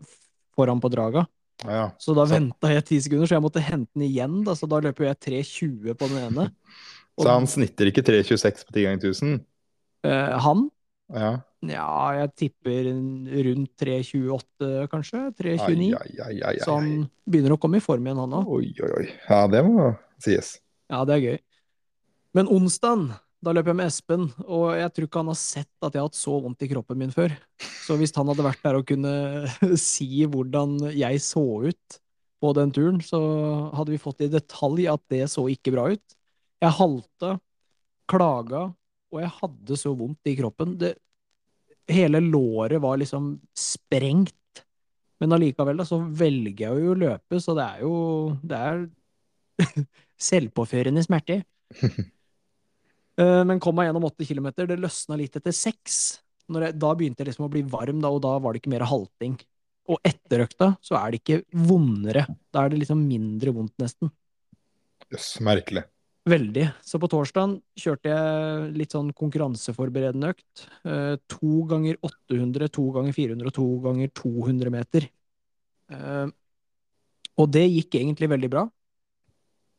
[0.56, 1.26] foran på draga.
[1.64, 1.86] Ja, ja.
[2.00, 4.42] Så da venta jeg ti sekunder, så jeg måtte hente den igjen.
[4.48, 6.50] Da, så da løper jeg 3.20 på den ene.
[7.20, 9.40] Og- Så han snitter ikke 3,26 på 10 ganger 1000?
[10.08, 10.68] Eh, han
[11.14, 11.40] Ja.
[11.66, 15.26] Ja, jeg tipper rundt 3.28, kanskje?
[15.36, 15.90] 3.29.
[15.98, 18.48] ai, ai, ai, Så han begynner å komme i form igjen, han òg.
[18.48, 19.08] Oi, oi, oi.
[19.28, 19.90] Ja, det må
[20.24, 20.54] sies.
[20.88, 21.40] Ja, det er gøy.
[22.38, 23.10] Men onsdagen,
[23.44, 26.08] da løp jeg med Espen, og jeg tror ikke han har sett at jeg har
[26.08, 27.36] hatt så vondt i kroppen min før.
[27.84, 29.14] Så hvis han hadde vært der og kunne
[29.90, 32.00] si hvordan jeg så ut
[32.40, 33.20] på den turen, så
[33.76, 36.20] hadde vi fått i detalj at det så ikke bra ut.
[36.64, 37.36] Jeg halta,
[38.12, 38.70] klaga,
[39.10, 40.76] og jeg hadde så vondt i kroppen.
[40.80, 40.94] Det,
[41.90, 44.36] hele låret var liksom sprengt.
[45.20, 47.94] Men allikevel, da, så velger jeg jo å løpe, så det er jo
[48.40, 48.86] Det er
[50.30, 51.44] selvpåførende smerte.
[53.20, 54.64] Eh, Men kom meg gjennom åtte kilometer.
[54.64, 56.22] Det løsna litt etter seks.
[56.48, 59.34] Da begynte jeg liksom å bli varm, da, og da var det ikke mer halting.
[59.92, 62.24] Og etter økta så er det ikke vondere.
[62.48, 64.14] Da er det liksom mindre vondt, nesten.
[65.12, 65.84] Jøss, merkelig.
[66.28, 66.66] Veldig.
[66.84, 70.66] Så på torsdagen kjørte jeg litt sånn konkurranseforberedende økt.
[70.84, 75.08] Eh, to ganger 800, to ganger 400 og to ganger 200 meter.
[75.90, 76.28] Eh,
[77.40, 78.66] og det gikk egentlig veldig bra.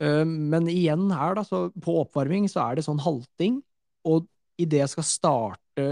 [0.01, 3.61] Eh, men igjen her, da, så på oppvarming så er det sånn halting.
[4.09, 4.25] Og
[4.61, 5.87] idet jeg skal starte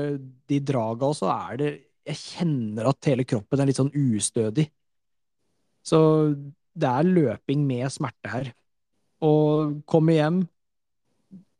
[0.48, 1.76] de draga, så er det
[2.08, 4.64] Jeg kjenner at hele kroppen er litt sånn ustødig.
[5.84, 5.98] Så
[6.72, 8.48] det er løping med smerte her.
[9.24, 10.40] Og komme hjem,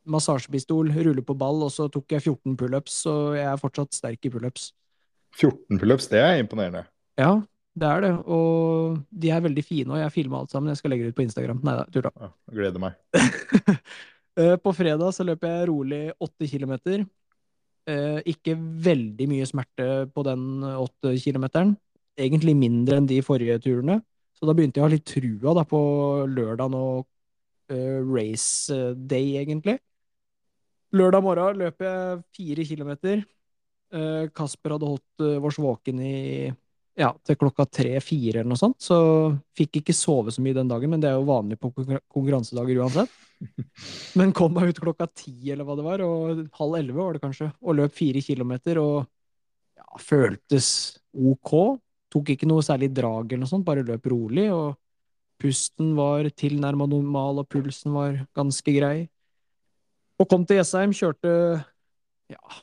[0.09, 4.25] massasjepistol, rulle på ball, og så tok jeg 14 pullups, og jeg er fortsatt sterk
[4.25, 4.71] i pullups.
[5.37, 6.85] 14 pullups, det er imponerende.
[7.21, 7.35] Ja,
[7.79, 8.13] det er det.
[8.31, 10.73] Og de er veldig fine, og jeg filma alt sammen.
[10.73, 11.61] Jeg skal legge det ut på Instagram.
[11.67, 12.15] Nei da, tulla.
[12.19, 13.03] Ja, gleder meg.
[14.39, 17.01] Eh, På fredag så løper jeg rolig 8 kilometer.
[17.91, 21.73] Eh, Ikke veldig mye smerte på den 8 kilometeren.
[22.15, 23.97] Egentlig mindre enn de forrige turene.
[24.39, 25.81] Så da begynte jeg å ha litt trua da på
[26.31, 27.09] lørdagen og
[27.69, 29.79] race day, egentlig.
[30.97, 33.27] Lørdag morgen løp jeg fire kilometer.
[33.93, 36.49] Eh, Kasper hadde holdt eh, oss våken i
[36.99, 38.97] ja, til klokka tre-fire eller noe sånt, så
[39.57, 43.13] fikk ikke sove så mye den dagen, men det er jo vanlig på konkurransedager uansett.
[44.19, 47.23] Men kom meg ut klokka ti eller hva det var, og halv elleve var det
[47.23, 48.97] kanskje, og løp fire kilometer og
[49.79, 50.71] ja, føltes
[51.15, 51.55] ok.
[52.11, 54.75] Tok ikke noe særlig drag eller noe sånt, bare løp rolig, og
[55.39, 59.09] pusten var tilnærma normal, og pulsen var ganske grei.
[60.19, 61.33] Og kom til Jessheim, kjørte
[62.33, 62.61] ja,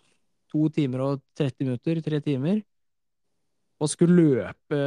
[0.51, 2.63] to timer og 30 minutter, tre timer.
[3.75, 4.77] og skulle løpe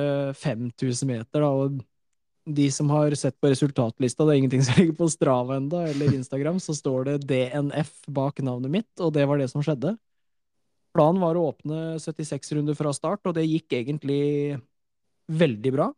[0.41, 1.77] 5000 meter, da, og
[2.49, 6.15] de som har sett på resultatlista, det er ingenting som ligger på Strava enda, eller
[6.17, 9.93] Instagram, så står det DNF bak navnet mitt, og det var det som skjedde.
[10.97, 14.23] Planen var å åpne 76 runder fra start, og det gikk egentlig
[15.29, 15.91] veldig bra.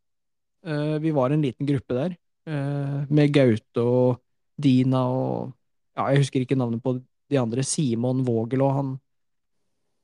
[0.67, 4.21] Eh, vi var en liten gruppe der, eh, med Gaute og
[4.61, 5.53] Dina og
[5.97, 6.99] ja, jeg husker ikke navnet på
[7.31, 7.63] de andre.
[7.65, 9.01] Simon Vågel og han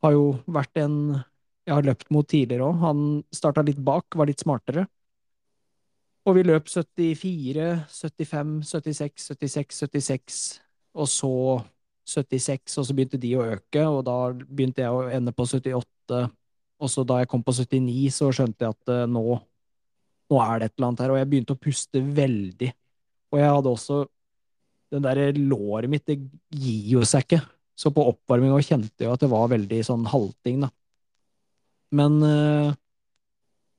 [0.03, 1.25] har jo vært en
[1.67, 2.79] jeg har løpt mot tidligere òg.
[2.79, 3.01] Han
[3.35, 4.87] starta litt bak, var litt smartere.
[6.27, 10.39] Og vi løp 74, 75, 76, 76, 76,
[10.95, 11.33] og så
[12.07, 14.17] 76, og så begynte de å øke, og da
[14.47, 16.23] begynte jeg å ende på 78.
[16.77, 19.39] Og så da jeg kom på 79, så skjønte jeg at uh, nå,
[20.31, 22.71] nå er det et eller annet her, og jeg begynte å puste veldig.
[23.33, 23.97] Og jeg hadde også
[24.95, 26.17] Den derre låret mitt, det
[26.55, 27.41] gir jo seg ikke.
[27.77, 30.71] Så på oppvarminga kjente jeg at det var veldig sånn halting, da.
[31.99, 32.71] Men eh,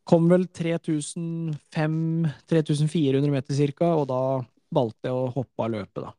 [0.08, 4.44] kom vel 3500-3400 meter cirka, og da
[4.76, 6.12] valgte jeg å hoppe av løpet, da.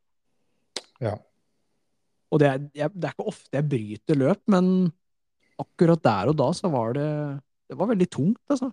[1.05, 1.13] Ja.
[2.33, 4.65] Og det er, jeg, det er ikke ofte jeg bryter løp, men
[5.61, 7.09] akkurat der og da så var det
[7.69, 8.71] Det var veldig tungt, altså.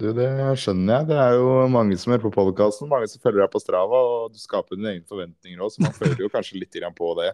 [0.00, 0.28] Du, det
[0.60, 1.08] skjønner jeg.
[1.10, 4.32] Det er jo mange som hører på podkasten, mange som følger deg på Strava, og
[4.32, 7.32] du skaper dine egne forventninger òg, så man føler jo kanskje litt på det.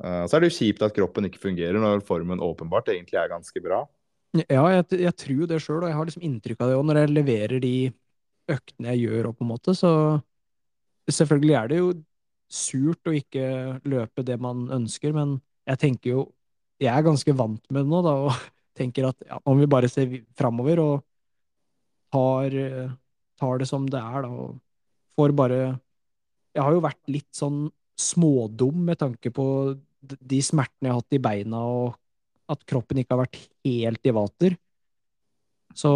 [0.00, 3.32] Uh, så er det jo kjipt at kroppen ikke fungerer når formen åpenbart egentlig er
[3.32, 3.82] ganske bra.
[4.38, 7.00] Ja, jeg, jeg tror det sjøl, og jeg har liksom inntrykk av det òg når
[7.00, 7.74] jeg leverer de
[8.50, 9.92] øktene jeg gjør, òg, på en måte, så
[11.10, 11.90] selvfølgelig er det jo
[12.50, 13.44] surt å ikke
[13.90, 16.28] løpe det man ønsker, men jeg tenker jo
[16.80, 18.36] Jeg er ganske vant med det nå, da, og
[18.78, 20.94] tenker at ja, om vi bare ser framover og
[22.12, 22.56] tar,
[23.40, 24.58] tar, det som det er, da, og
[25.18, 25.60] får bare
[26.50, 27.68] Jeg har jo vært litt sånn
[28.00, 29.46] smådum med tanke på
[30.00, 34.14] de smertene jeg har hatt i beina, og at kroppen ikke har vært helt i
[34.16, 34.56] vater.
[35.76, 35.92] Så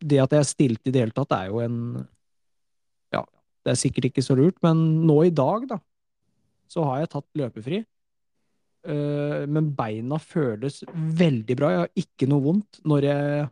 [0.00, 1.78] det at jeg stilte i det hele tatt, er jo en
[3.14, 3.22] Ja,
[3.64, 5.78] det er sikkert ikke så lurt, men nå i dag, da,
[6.70, 7.84] så har jeg tatt løpefri.
[8.80, 11.72] Uh, men beina føles veldig bra.
[11.72, 13.48] Jeg har ikke noe vondt når jeg,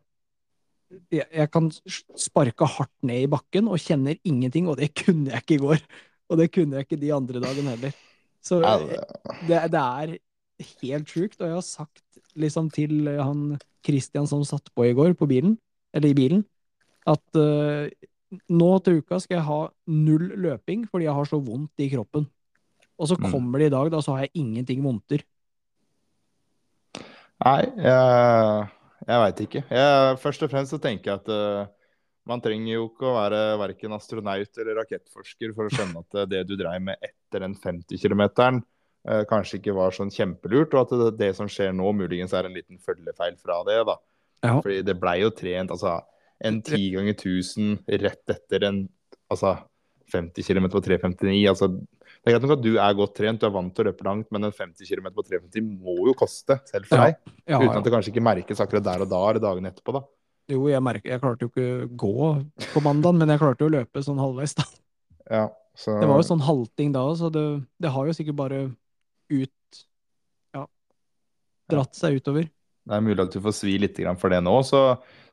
[1.12, 1.70] jeg Jeg kan
[2.16, 5.82] sparke hardt ned i bakken og kjenner ingenting, og det kunne jeg ikke i går.
[6.28, 7.96] Og det kunne jeg ikke de andre dagene heller.
[8.44, 8.60] Så
[9.48, 10.18] det, det er
[10.82, 11.40] helt sjukt.
[11.40, 15.56] Og jeg har sagt liksom til han Christian som satt på i går på bilen,
[15.96, 16.44] eller i bilen,
[17.08, 17.88] at uh,
[18.52, 22.26] nå til uka skal jeg ha null løping fordi jeg har så vondt i kroppen.
[22.98, 23.28] Og så mm.
[23.30, 25.22] kommer det i dag, da, så har jeg ingenting vondter.
[27.38, 28.66] Nei, jeg,
[29.06, 29.62] jeg veit ikke.
[29.70, 31.70] Jeg, først og fremst så tenker jeg at uh,
[32.28, 36.42] man trenger jo ikke å være verken astronaut eller rakettforsker for å skjønne at det
[36.48, 38.24] du dreiv med etter den 50 km,
[39.08, 42.48] uh, kanskje ikke var sånn kjempelurt, og at det, det, som skjer nå, muligens er
[42.48, 43.80] en liten følgefeil fra det.
[43.88, 43.98] da.
[44.44, 44.58] Ja.
[44.60, 45.98] Fordi det blei jo trent altså
[46.38, 48.84] en ti ganger 1000 rett etter en
[49.32, 49.56] altså
[50.12, 51.38] 50 km på 3,59.
[51.50, 51.70] altså
[52.18, 54.04] det er greit nok at du er godt trent, du er vant til å løpe
[54.06, 57.06] langt, men en 50 km på 3,50 må jo koste, selv for ja.
[57.06, 57.34] deg.
[57.46, 60.02] Ja, uten at det kanskje ikke merkes akkurat der og da eller dagene etterpå, da.
[60.48, 62.28] Jo, jeg, merker, jeg klarte jo ikke gå
[62.72, 64.66] på mandag, men jeg klarte jo å løpe sånn halvveis, da.
[65.28, 65.44] Ja,
[65.78, 65.94] så...
[66.02, 67.44] Det var jo sånn halting da, så det,
[67.78, 68.60] det har jo sikkert bare
[69.28, 69.82] ut
[70.56, 70.64] Ja,
[71.70, 72.48] dratt seg utover.
[72.88, 74.54] Det er mulig at du får svi litt for det nå.
[74.64, 74.80] Så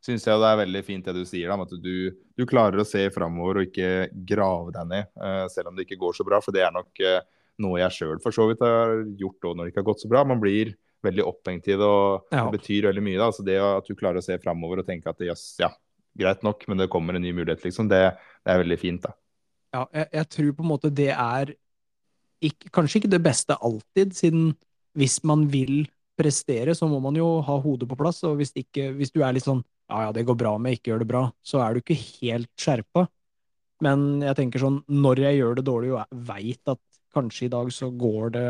[0.04, 2.88] syns jeg det er veldig fint det du sier, da, at du, du klarer å
[2.88, 6.42] se framover og ikke grave deg ned, uh, selv om det ikke går så bra.
[6.44, 7.22] For det er nok uh,
[7.64, 10.12] noe jeg sjøl for så vidt har gjort òg når det ikke har gått så
[10.12, 10.26] bra.
[10.28, 12.46] Man blir veldig opphengt i det, og ja.
[12.46, 13.18] det betyr veldig mye.
[13.20, 15.72] da, altså Det at du klarer å se framover og tenke at jøss, ja,
[16.18, 18.02] greit nok, men det kommer en ny mulighet, liksom, det,
[18.44, 19.06] det er veldig fint.
[19.06, 19.16] da.
[19.76, 21.52] Ja, jeg, jeg, tror på en måte det er
[22.46, 24.54] ikke, kanskje ikke det beste alltid, siden
[24.96, 25.86] hvis man vil
[26.18, 28.24] prestere, så må man jo ha hodet på plass.
[28.28, 30.94] Og hvis, ikke, hvis du er litt sånn ja ja, det går bra med ikke
[30.94, 33.06] gjør det bra, så er du ikke helt skjerpa.
[33.86, 36.82] Men jeg tenker sånn, når jeg gjør det dårlig og jeg veit at
[37.16, 38.48] kanskje i dag så går det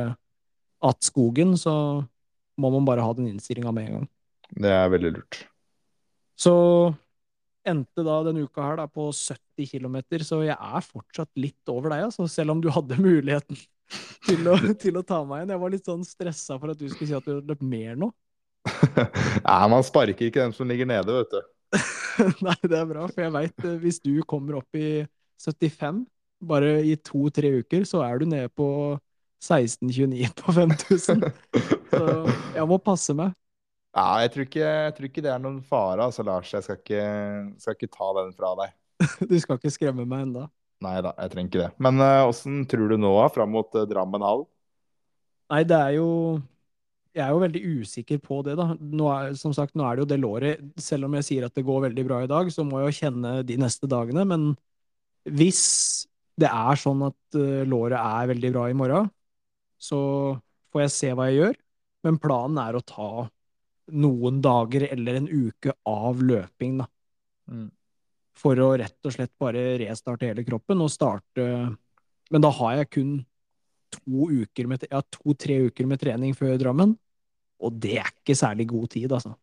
[0.86, 2.06] att skogen, så
[2.58, 4.08] må man bare ha den innstillinga med en gang.
[4.56, 5.42] Det er veldig lurt.
[6.40, 6.54] Så
[7.66, 11.92] endte da denne uka her da på 70 km, så jeg er fortsatt litt over
[11.92, 13.60] deg, altså, selv om du hadde muligheten
[14.26, 15.56] til å, til å ta meg igjen.
[15.56, 18.00] Jeg var litt sånn stressa for at du skulle si at du hadde løpt mer
[18.00, 18.12] nå.
[19.46, 21.42] Nei, man sparker ikke dem som ligger nede, vet du.
[22.46, 25.06] Nei, det er bra, for jeg veit eh, hvis du kommer opp i
[25.42, 26.06] 75
[26.46, 28.68] bare i to-tre uker, så er du nede på
[29.44, 31.26] 16,29 på 5000.
[31.92, 32.06] Så
[32.56, 33.36] jeg må passe meg.
[33.96, 36.52] Ja, jeg tror ikke, jeg tror ikke det er noen fare, altså, Lars.
[36.52, 37.04] Jeg skal ikke,
[37.64, 38.74] skal ikke ta den fra deg.
[39.30, 40.50] du skal ikke skremme meg enda?
[40.86, 41.72] Nei da, jeg trenger ikke det.
[41.82, 44.46] Men åssen uh, tror du nå, fram mot uh, Drammen hall?
[45.54, 46.10] Nei, det er jo
[47.16, 48.74] jeg er jo veldig usikker på det, da.
[48.76, 51.56] Nå er, som sagt, nå er det jo det låret Selv om jeg sier at
[51.56, 54.26] det går veldig bra i dag, så må jeg jo kjenne de neste dagene.
[54.28, 54.50] Men
[55.24, 55.64] hvis
[56.36, 59.08] det er sånn at uh, låret er veldig bra i morgen,
[59.80, 60.00] så
[60.74, 61.56] får jeg se hva jeg gjør.
[62.06, 63.10] Men planen er å ta
[63.96, 66.90] noen dager eller en uke av løping, da.
[67.48, 67.70] Mm.
[68.36, 71.46] For å rett og slett bare restarte hele kroppen og starte
[72.34, 73.16] Men da har jeg kun
[73.96, 76.96] to uker med, ja, to-tre uker med trening før Drammen.
[77.64, 79.36] Og det er ikke særlig god tid, altså.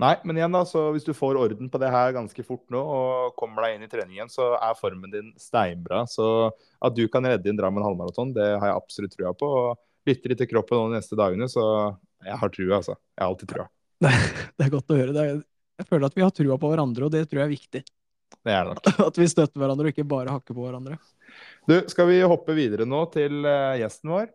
[0.00, 2.80] Nei, men igjen da, så hvis du får orden på det her ganske fort nå
[2.80, 6.04] og kommer deg inn i treningen, så er formen din steinbra.
[6.10, 9.50] Så at du kan redde inn Drammen halvmaraton, det har jeg absolutt trua på.
[9.62, 11.64] Og lytter litt til kroppen nå de neste dagene, så
[12.26, 12.96] jeg har trua, altså.
[13.16, 13.68] Jeg har alltid trua.
[14.56, 15.24] Det er godt å høre.
[15.24, 15.40] Er,
[15.80, 17.82] jeg føler at vi har trua på hverandre, og det tror jeg er viktig.
[18.40, 18.90] Det er det nok.
[19.08, 20.98] At vi støtter hverandre og ikke bare hakker på hverandre.
[21.68, 24.30] Du, skal vi hoppe videre nå til uh, gjesten vår?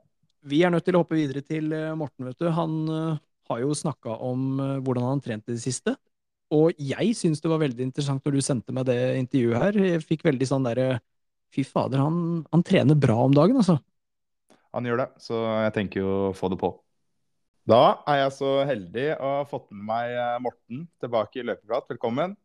[0.45, 2.49] Vi er nødt til å hoppe videre til uh, Morten, vet du.
[2.53, 5.95] Han uh, har jo snakka om hvordan han trente i det siste.
[6.53, 9.79] Og jeg syns det var veldig interessant når du sendte meg det intervjuet her.
[9.95, 10.95] Jeg fikk veldig sånn derre
[11.53, 13.77] Fy fader, han, han, trener bra om dagen, altså.
[14.75, 16.71] Han gjør det, så jeg tenker jo å få det på.
[17.65, 20.11] Da er jeg så heldig å ha fått med meg
[20.45, 21.87] Morten tilbake i løpeprat.
[21.89, 22.35] Velkommen.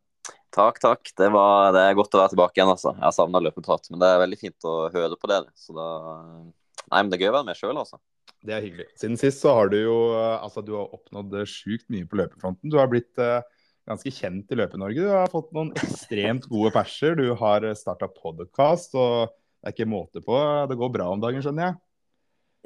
[0.48, 1.10] Takk, takk.
[1.12, 2.70] Det, var, det, er godt å være tilbake igjen.
[2.72, 2.94] altså.
[2.96, 5.52] Jeg savna løpeprat, men det er veldig fint å høre på dere.
[5.60, 8.00] Så da Nei, men det er gøy å være med sjøl, altså.
[8.48, 8.86] Det er hyggelig.
[8.96, 12.72] Siden sist så har du jo altså du har oppnådd sjukt mye på løpefronten.
[12.72, 13.44] Du har blitt uh,
[13.92, 15.04] ganske kjent i Løpe-Norge.
[15.04, 17.20] Du har fått noen ekstremt gode perser.
[17.20, 20.40] Du har starta podkast, og det er ikke måte på.
[20.72, 21.80] Det går bra om dagen, skjønner jeg?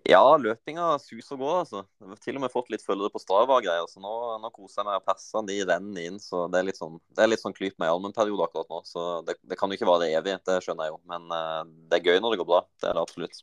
[0.05, 1.81] Ja, løpinga suser og går, altså.
[2.03, 4.13] Jeg har til og med fått litt følgere på Strava og greier, så nå,
[4.43, 5.47] nå koser jeg meg og perser.
[5.49, 6.99] De renner inn, så det er litt sånn,
[7.41, 8.83] sånn klyp meg i armen-periode akkurat nå.
[8.85, 11.01] Så det, det, kan jo ikke vare evig, det skjønner jeg jo.
[11.09, 12.61] Men uh, det er gøy når det går bra.
[12.83, 13.41] Det er det absolutt.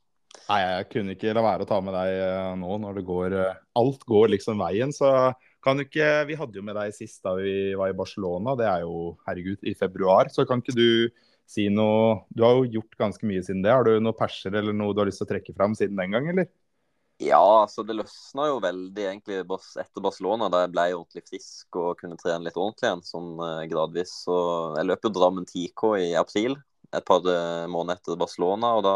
[0.51, 3.33] Nei, jeg kunne ikke la være å ta med deg uh, nå når det går
[3.35, 5.33] uh, Alt går liksom veien, så
[5.65, 8.69] kan du ikke Vi hadde jo med deg sist da vi var i Barcelona, det
[8.69, 10.29] er jo herregud i februar.
[10.29, 11.09] Så kan ikke du
[11.51, 13.73] si noe Du har jo gjort ganske mye siden det.
[13.73, 16.15] Har du noen perser eller noe du har lyst til å trekke fram siden den
[16.15, 16.49] gang, eller?
[17.21, 21.99] Ja, altså det løsna jo veldig egentlig etter Barcelona, da jeg ble ordentlig frisk og
[21.99, 24.15] kunne trene litt ordentlig igjen sånn eh, gradvis.
[24.23, 24.37] Så
[24.79, 26.57] jeg løp jo Drammen 10K i april,
[26.89, 28.73] et par eh, måneder etter Barcelona.
[28.79, 28.95] og da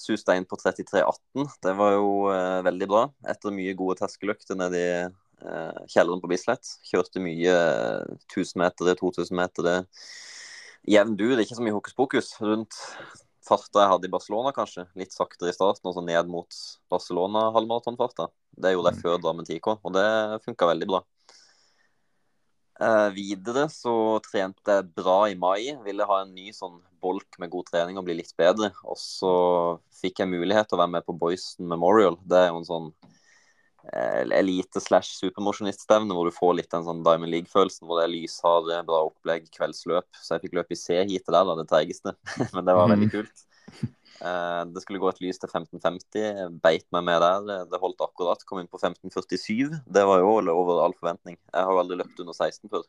[0.00, 1.48] suste jeg inn på 33,18.
[1.62, 3.04] Det var jo eh, veldig bra.
[3.30, 6.76] Etter mye gode terskeløkter nede i eh, kjelleren på Bislett.
[6.86, 9.70] Kjørte mye eh, 1000 meter, 2000 meter
[10.88, 12.32] jevn dur, ikke så mye hokus pokus.
[12.42, 12.76] Rundt
[13.44, 14.86] farta jeg hadde i Barcelona, kanskje.
[14.98, 16.60] Litt saktere i starten, og så ned mot
[16.92, 18.30] Barcelona-halvmaratonfarta.
[18.56, 19.04] Det gjorde jeg mm.
[19.04, 20.06] før Drammen 10K, og det
[20.46, 21.02] funka veldig bra.
[22.82, 25.74] Eh, videre så trente jeg bra i mai.
[25.84, 28.72] Ville ha en ny sånn bolk med god trening og bli litt bedre.
[28.82, 29.34] Og så
[30.00, 32.18] fikk jeg mulighet til å være med på Boyston Memorial.
[32.26, 32.90] Det er jo en sånn
[33.92, 38.78] elite slash supermosjoniststevne hvor du får litt den sånn Diamond League-følelsen, hvor det er lysharde,
[38.88, 40.08] bra opplegg, kveldsløp.
[40.16, 42.14] Så jeg fikk løpe i C-heatet der, da, det treigeste.
[42.56, 43.14] Men det var veldig mhm.
[43.18, 43.44] kult.
[44.22, 46.58] Eh, det skulle gå et lys til 1550.
[46.64, 47.64] Beit meg med der.
[47.70, 48.44] Det holdt akkurat.
[48.48, 49.80] Kom inn på 1547.
[49.84, 51.38] Det var jo over all forventning.
[51.50, 52.86] Jeg har jo aldri løpt under 16 før.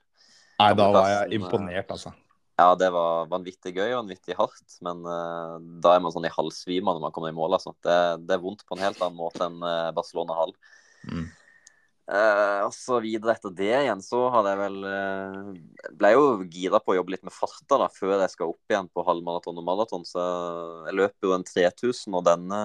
[0.61, 2.13] Nei, da var jeg imponert, altså.
[2.55, 6.31] Ja, det var vanvittig gøy og vanvittig hardt, men uh, da er man sånn i
[6.31, 7.57] halvsvima når man kommer i mål.
[7.57, 7.73] Altså.
[7.83, 9.59] Det, det, er vondt på en helt annen måte enn
[9.97, 10.55] Barcelona hall.
[12.05, 16.77] Uh, og så videre etter det igjen, så hadde jeg vel uh, Ble jo gira
[16.77, 19.65] på å jobbe litt med farta da, før jeg skal opp igjen på halvmaraton og
[19.65, 20.05] maraton.
[20.05, 20.21] Så
[20.85, 22.61] jeg løper jo en 3000 og denne,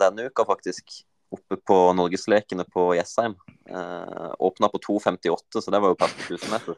[0.00, 3.38] denne uka faktisk oppe på Norgeslekene på Jessheim.
[3.70, 6.74] Uh, Åpna på 2,58, så det var jo per 1000 meter.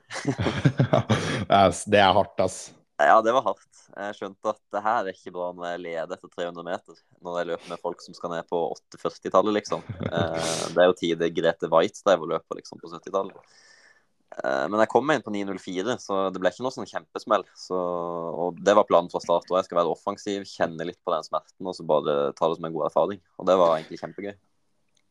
[1.95, 2.61] det er hardt, ass.
[3.09, 3.83] Ja, det var hardt.
[3.97, 7.01] Jeg skjønte at det her er ikke bra når jeg leder etter 300 meter.
[7.25, 8.61] Når jeg løper med folk som skal ned på
[8.95, 9.85] 840-tallet, liksom.
[10.07, 13.59] Eh, det er jo tider Grete Waitz drev og løper liksom, på 70-tallet.
[14.33, 17.45] Eh, men jeg kom meg inn på 9.04, så det ble ikke noe sånn kjempesmell.
[17.59, 19.51] Så, og det var planen fra start.
[19.51, 22.61] Og jeg skal være offensiv, kjenne litt på den smerten og så bare ta det
[22.61, 23.23] som en god erfaring.
[23.39, 24.35] Og det var egentlig kjempegøy.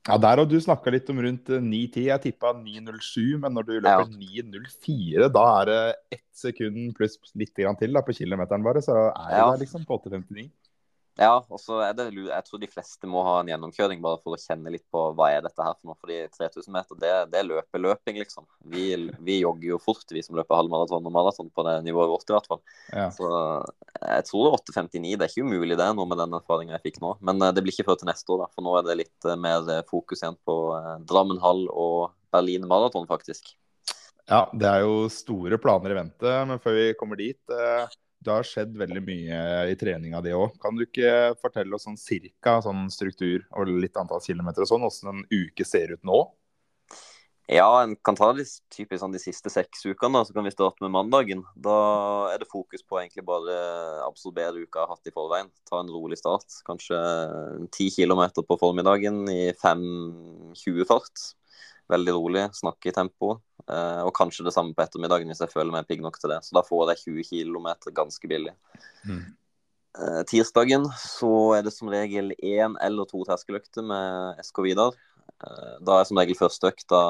[0.07, 1.97] Ja, Der har du snakka litt om rundt 9.10.
[2.01, 4.41] Eh, jeg tippa 9.07, men når du løper ja.
[4.41, 5.81] 9.04, da er det
[6.17, 9.45] ett sekund pluss litt til da, på kilometeren bare, så er ja.
[9.51, 10.49] det liksom på 8.59.
[11.19, 14.37] Ja, og så er det Jeg tror de fleste må ha en gjennomkjøring bare for
[14.37, 15.99] å kjenne litt på hva er dette her for noe.
[15.99, 18.47] Fordi 3000 meter, det, det er løpeløping, liksom.
[18.71, 18.85] Vi,
[19.19, 22.35] vi, jogger jo fort, vi som løper halvmaraton og maraton på det nivået vårt, i
[22.37, 22.61] hvert fall.
[22.95, 23.09] Ja.
[23.13, 25.09] Så jeg tror det er 8,59.
[25.11, 27.15] Det er ikke umulig, det, nå med den erfaringa jeg fikk nå.
[27.27, 28.51] Men eh, det blir ikke før til neste år, da.
[28.55, 30.59] For nå er det litt eh, mer eh, fokus igjen på
[31.09, 33.51] Drammen hall og Berlin maraton, faktisk.
[34.31, 37.57] Ja, det er jo store planer i vente, men før vi kommer dit
[38.21, 39.39] det har skjedd veldig mye
[39.71, 40.53] i treninga di òg.
[40.61, 44.85] Kan du ikke fortelle oss sånn cirka sånn struktur og litt antall kilometer og sånn,
[44.85, 46.21] åssen en uke ser ut nå?
[47.51, 50.21] Ja, en kan ta det typisk sånn de siste seks ukene.
[50.23, 51.41] Så kan vi starte med mandagen.
[51.59, 51.73] Da
[52.31, 53.57] er det fokus på egentlig bare
[54.05, 55.49] absorbere uka jeg har hatt i forveien.
[55.67, 56.47] Ta en rolig start.
[56.69, 57.01] Kanskje
[57.75, 61.25] ti kilometer på formiddagen i 5.20 fart.
[61.91, 63.35] Veldig rolig, snakke i tempo.
[63.67, 66.41] Uh, og kanskje det samme på ettermiddagen hvis jeg føler meg pigg nok til det.
[66.45, 68.53] Så da får jeg 20 km ganske billig.
[69.07, 69.23] Mm.
[69.91, 74.95] Uh, tirsdagen så er det som regel én eller to terskeløkter med SK Vidar.
[75.43, 77.01] Uh, da er som regel første økta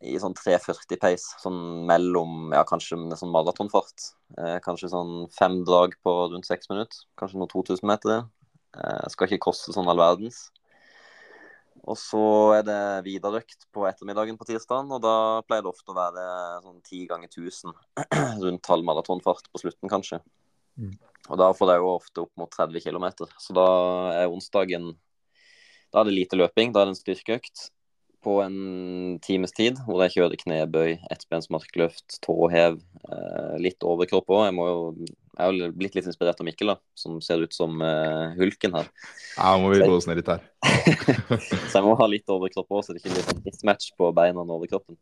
[0.00, 4.06] i sånn 3.40 pace, sånn mellom ja, kanskje med sånn maratonfart.
[4.64, 7.02] Kanskje sånn fem drag på rundt seks minutter.
[7.20, 8.22] Kanskje noen 2000 meter.
[9.12, 10.46] Skal ikke koste sånn all verdens.
[11.88, 12.22] Og så
[12.58, 15.14] er det videreøkt på ettermiddagen på tirsdag, og da
[15.46, 16.24] pleier det ofte å være
[16.66, 17.72] sånn ti ganger 1000.
[18.44, 20.20] Rundt halv maratonfart på slutten, kanskje.
[20.76, 20.94] Mm.
[21.30, 23.08] Og da får jeg jo ofte opp mot 30 km.
[23.40, 23.68] Så da
[24.16, 24.94] er onsdagen
[25.90, 27.70] Da er det lite løping, da er det en styrkeøkt
[28.22, 32.76] på en times tid, hvor jeg kjører knebøy, ettbens markløft, tåhev,
[33.08, 34.44] eh, litt overkropp òg.
[34.44, 35.08] Jeg, må jo,
[35.40, 38.76] jeg har jo blitt litt inspirert av Mikkel, da, som ser ut som uh, hulken
[38.76, 38.90] her.
[39.38, 40.44] Ja, må vi gå oss ned litt her.
[41.70, 44.44] så jeg må ha litt overkropp òg, så det ikke blir sånn mismatch på beina
[44.44, 44.98] og overkroppen.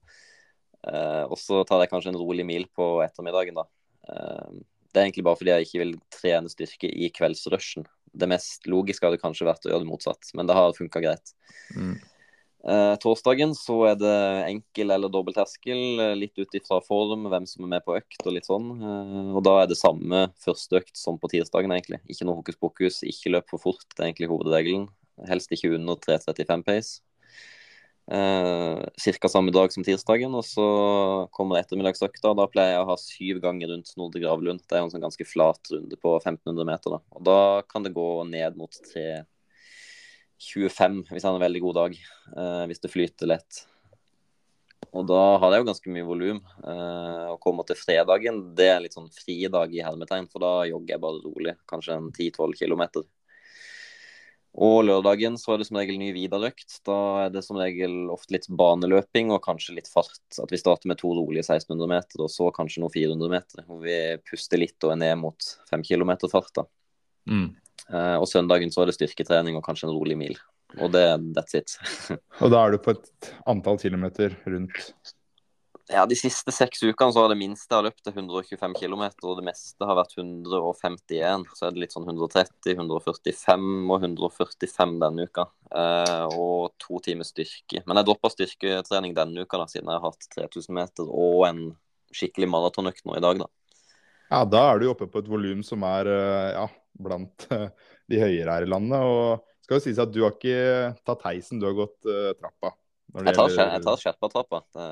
[0.86, 3.66] Uh, og så tar jeg kanskje en rolig mil på ettermiddagen, da.
[4.08, 7.88] Uh, det er egentlig bare fordi jeg ikke vil trene styrke i kveldsrushen.
[8.18, 11.34] Det mest logiske hadde kanskje vært å gjøre det motsatt, men det har funka greit.
[11.76, 11.98] Mm.
[12.66, 14.14] Eh, torsdagen så er det
[14.48, 18.24] enkel eller dobbel terskel, eh, litt ut ifra form, hvem som er med på økt
[18.26, 18.72] og litt sånn.
[18.82, 22.00] Eh, og da er det samme første økt som på tirsdagen, egentlig.
[22.10, 24.88] Ikke noe hokus pokus, ikke løp for fort, det er egentlig hovedregelen.
[25.28, 27.00] Helst ikke under 3.35 pace.
[28.10, 28.82] Eh,
[29.20, 29.28] Ca.
[29.28, 30.66] samme dag som tirsdagen, og så
[31.30, 32.34] kommer ettermiddagsøkta.
[32.34, 34.64] Da pleier jeg å ha syv ganger rundt Snodde Gravlund.
[34.66, 36.96] Det er en sånn ganske flat runde på 1500 meter.
[36.96, 37.00] Da.
[37.14, 39.26] Og da kan det gå ned mot 3
[40.38, 41.98] 25 hvis han har en veldig god dag.
[42.36, 43.64] Eh, hvis det flyter lett.
[44.96, 46.40] Og da har jeg jo ganske mye volum.
[46.64, 50.94] Eh, å komme til fredagen, det er litt sånn fridag i hermetegn, for da jogger
[50.94, 51.54] jeg bare rolig.
[51.68, 52.84] Kanskje en 10-12 km.
[54.58, 56.80] Og lørdagen så er det som regel ny vidareøkt.
[56.88, 56.96] Da
[57.26, 60.24] er det som regel ofte litt baneløping og kanskje litt fart.
[60.40, 63.62] At vi starter med to rolige 1600 meter, og så kanskje noen 400 meter.
[63.68, 66.50] Hvor vi puster litt og er ned mot 5 km fart.
[66.58, 66.66] da.
[67.28, 67.52] Mm.
[67.88, 70.34] Eh, og søndagen så er det styrketrening og kanskje en rolig mil.
[70.76, 71.04] Og det
[71.36, 71.78] that's it.
[72.42, 74.82] Og da er du på et antall kilometer rundt
[75.88, 79.06] Ja, de siste seks ukene så har det minste jeg har løpt til 125 km,
[79.24, 81.46] og det meste har vært 151.
[81.56, 85.46] Så er det litt sånn 130, 145 og 145 denne uka.
[85.72, 87.80] Eh, og to timers styrke.
[87.88, 91.62] Men jeg droppa styrketrening denne uka, da, siden jeg har hatt 3000 meter og en
[92.12, 93.48] skikkelig maratonøkt nå i dag, da.
[94.28, 96.66] Ja, da er du oppe på et volum som er eh, ja,
[97.02, 97.68] blant eh,
[98.10, 99.00] de høyere her i landet.
[99.00, 102.72] Og skal jo sies at du har ikke tatt heisen, du har gått uh, trappa.
[103.18, 103.74] Jeg tar, gjelder...
[103.74, 104.62] jeg tar skjerpa-trappa.
[104.76, 104.88] Det...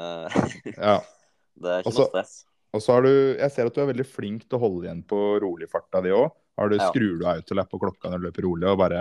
[0.77, 0.99] ja.
[1.63, 2.37] det er ikke Også, noe stress.
[2.77, 5.03] Og så har du Jeg ser at du er veldig flink til å holde igjen
[5.09, 6.29] på roligfarta di òg.
[6.57, 6.89] Ja.
[6.89, 9.01] Skrur du autolap på klokka når du løper rolig og bare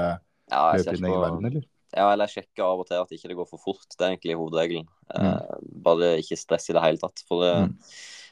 [0.51, 1.23] ja, løper din egen på...
[1.23, 1.69] verden, eller?
[1.95, 3.87] Ja, eller jeg sjekker av og til at ikke det går for fort.
[3.93, 4.87] Det er egentlig hovedregelen.
[5.13, 5.27] Mm.
[5.29, 7.23] Eh, bare ikke stress i det hele tatt.
[7.29, 7.77] For det, mm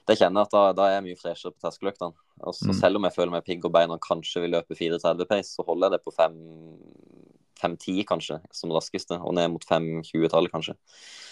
[0.10, 2.23] det kjenner jeg at da, da er jeg mye freshere på terskeløktene.
[2.42, 2.74] Og mm.
[2.80, 5.92] Selv om jeg føler meg pigg og beina kanskje vil løpe 4.30 pace, så holder
[5.92, 10.76] jeg det på 5.10 kanskje som raskeste, og ned mot 5.20-tallet kanskje.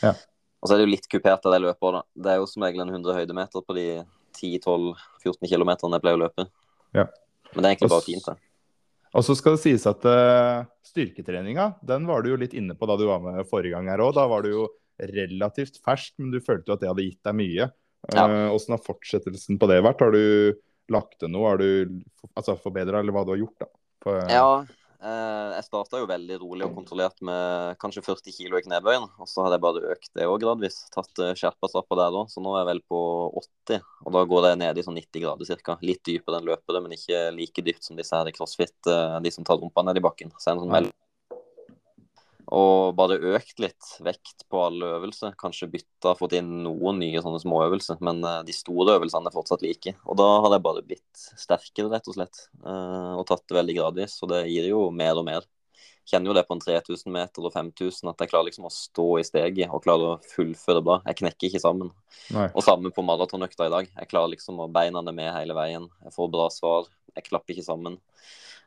[0.05, 0.13] Ja.
[0.61, 2.03] Og så er det jo litt kupert der det løper da.
[2.13, 3.87] Det er jo som regel en 100 høydemeter på de
[4.37, 6.47] 10-12-14 km jeg pleier å løpe.
[6.95, 7.07] Ja.
[7.51, 8.37] Men det er egentlig bare fint, det.
[9.17, 12.87] Og så skal det sies at uh, styrketreninga, den var du jo litt inne på
[12.87, 14.13] da du var med forrige gang her òg.
[14.15, 14.69] Da var du jo
[15.01, 17.67] relativt fersk, men du følte jo at det hadde gitt deg mye.
[18.11, 18.77] Åssen ja.
[18.77, 20.05] har fortsettelsen på det vært?
[20.05, 20.61] Har du
[20.93, 21.41] lagt til nå?
[21.47, 22.01] Har du
[22.35, 23.63] altså, forbedra, eller hva du har gjort?
[23.63, 23.69] da?
[24.01, 24.45] På, ja,
[25.03, 29.05] eh, jeg starta jo veldig rolig og kontrollert med kanskje 40 kg i knebøyen.
[29.21, 30.79] Og så hadde jeg bare økt det òg gradvis.
[30.93, 32.31] Tatt uh, skjerpa strapper der òg.
[32.33, 33.03] Så nå er jeg vel på
[33.43, 33.85] 80.
[34.07, 35.77] Og da går det ned i sånn 90 grader ca.
[35.85, 39.33] Litt dypere enn løpere, men ikke like dypt som disse her i crossfit, uh, de
[39.33, 40.33] som tar rumpa ned i bakken.
[40.37, 40.97] Så er en sånn veldig
[42.51, 45.37] og bare økt litt vekt på alle øvelser.
[45.39, 49.63] Kanskje bytta, fått inn noen nye sånne småøvelser, men uh, de store øvelsene er fortsatt
[49.63, 49.95] like.
[50.03, 53.77] Og da har jeg bare blitt sterkere, rett og slett, uh, og tatt det veldig
[53.79, 54.17] gradvis.
[54.25, 55.47] Og det gir jo mer og mer.
[56.11, 59.07] Kjenner jo det på en 3000 meter og 5000 at jeg klarer liksom å stå
[59.21, 60.99] i steget og klarer å fullføre bra.
[61.07, 61.93] Jeg knekker ikke sammen.
[62.35, 62.49] Nei.
[62.51, 63.91] Og samme på maratonøkta i dag.
[63.95, 65.87] Jeg klarer liksom å beina det med hele veien.
[66.03, 66.89] Jeg får bra svar.
[67.15, 68.01] Jeg klapper ikke sammen.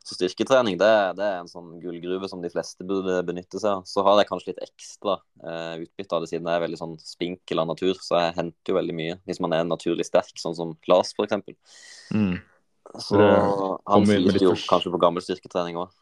[0.05, 3.87] Så styrketrening det, det, er en sånn gullgruve som de fleste burde benytte seg av.
[3.89, 6.97] Så har jeg kanskje litt ekstra eh, utbytte av det, siden jeg er veldig sånn
[7.01, 7.95] spinkel av natur.
[7.97, 11.57] Så jeg henter jo veldig mye hvis man er naturlig sterk, sånn som Lars f.eks.
[12.13, 12.37] Mm.
[13.01, 15.93] Så han sliter jo kanskje på gammel styrketrening òg.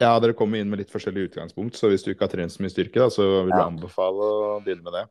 [0.00, 2.64] Ja, dere kommer inn med litt forskjellig utgangspunkt, så hvis du ikke har trent så
[2.64, 3.58] mye styrke, da, så vil ja.
[3.60, 5.04] du anbefale å begynne med det.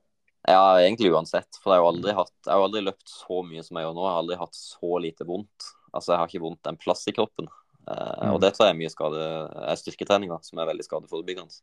[0.50, 1.60] Ja, egentlig uansett.
[1.62, 4.06] For jeg har aldri, hatt, jeg har aldri løpt så mye som jeg gjør nå.
[4.08, 5.68] Jeg har aldri hatt så lite vondt.
[5.92, 7.50] Altså, jeg har ikke vondt en plass i kroppen.
[7.88, 8.32] Eh, mm.
[8.34, 9.28] Og det tror jeg er mye skade,
[9.66, 11.62] er styrketrening, som er veldig skadeforebyggende.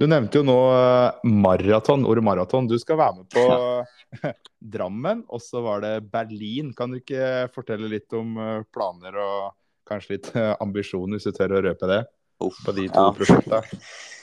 [0.00, 2.68] Du nevnte jo nå uh, maraton, ordet maraton.
[2.70, 4.32] Du skal være med på ja.
[4.76, 6.72] Drammen, og så var det Berlin.
[6.76, 8.38] Kan du ikke fortelle litt om
[8.72, 9.50] planer og
[9.88, 10.30] kanskje litt
[10.60, 12.02] ambisjoner, hvis du tør å røpe det,
[12.44, 13.12] Uff, på de to ja.
[13.16, 13.82] prosjektene?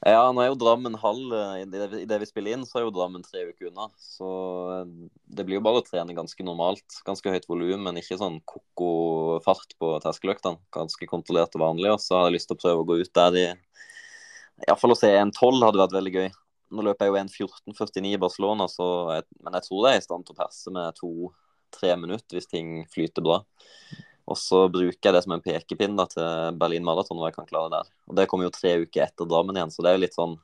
[0.00, 3.24] Ja, nå er jo Drammen halv i det, vi spiller inn, så er jo Drammen
[3.26, 3.90] tre uker unna.
[4.00, 4.28] Så
[5.28, 7.00] det blir jo bare å trene ganske normalt.
[7.04, 8.92] Ganske høyt volum, men ikke sånn ko-ko
[9.44, 10.56] fart på terskeløktene.
[10.72, 11.92] Ganske kontrollert og vanlig.
[11.92, 13.46] Og så har jeg lyst til å prøve å gå ut der i
[14.68, 16.30] Iallfall å se 1,12 hadde vært veldig gøy.
[16.70, 20.26] Nå løper jeg jo 1,14,49 i Barcelona, jeg, men jeg tror jeg er i stand
[20.26, 23.40] til å perse med to-tre minutter hvis ting flyter bra.
[24.30, 27.48] Og så bruker jeg det som en pekepinn da, til Berlin Marathon, hvor jeg kan
[27.48, 27.90] klare det der.
[28.06, 30.38] Og det kommer jo tre uker etter Drammen igjen, så det er jo litt sånn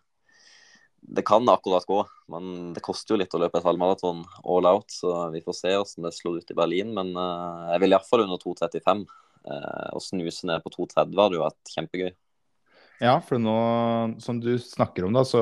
[1.17, 2.01] Det kan akkurat gå,
[2.35, 5.75] men det koster jo litt å løpe et halvmaraton all out, så vi får se
[5.77, 6.91] hvordan det slår ut i Berlin.
[6.97, 9.07] Men uh, jeg vil iallfall under 2.35.
[9.47, 12.11] Uh, å snuse ned på 2.30 hadde jo vært kjempegøy.
[12.97, 13.57] Ja, for nå,
[14.25, 15.41] som du snakker om, da, så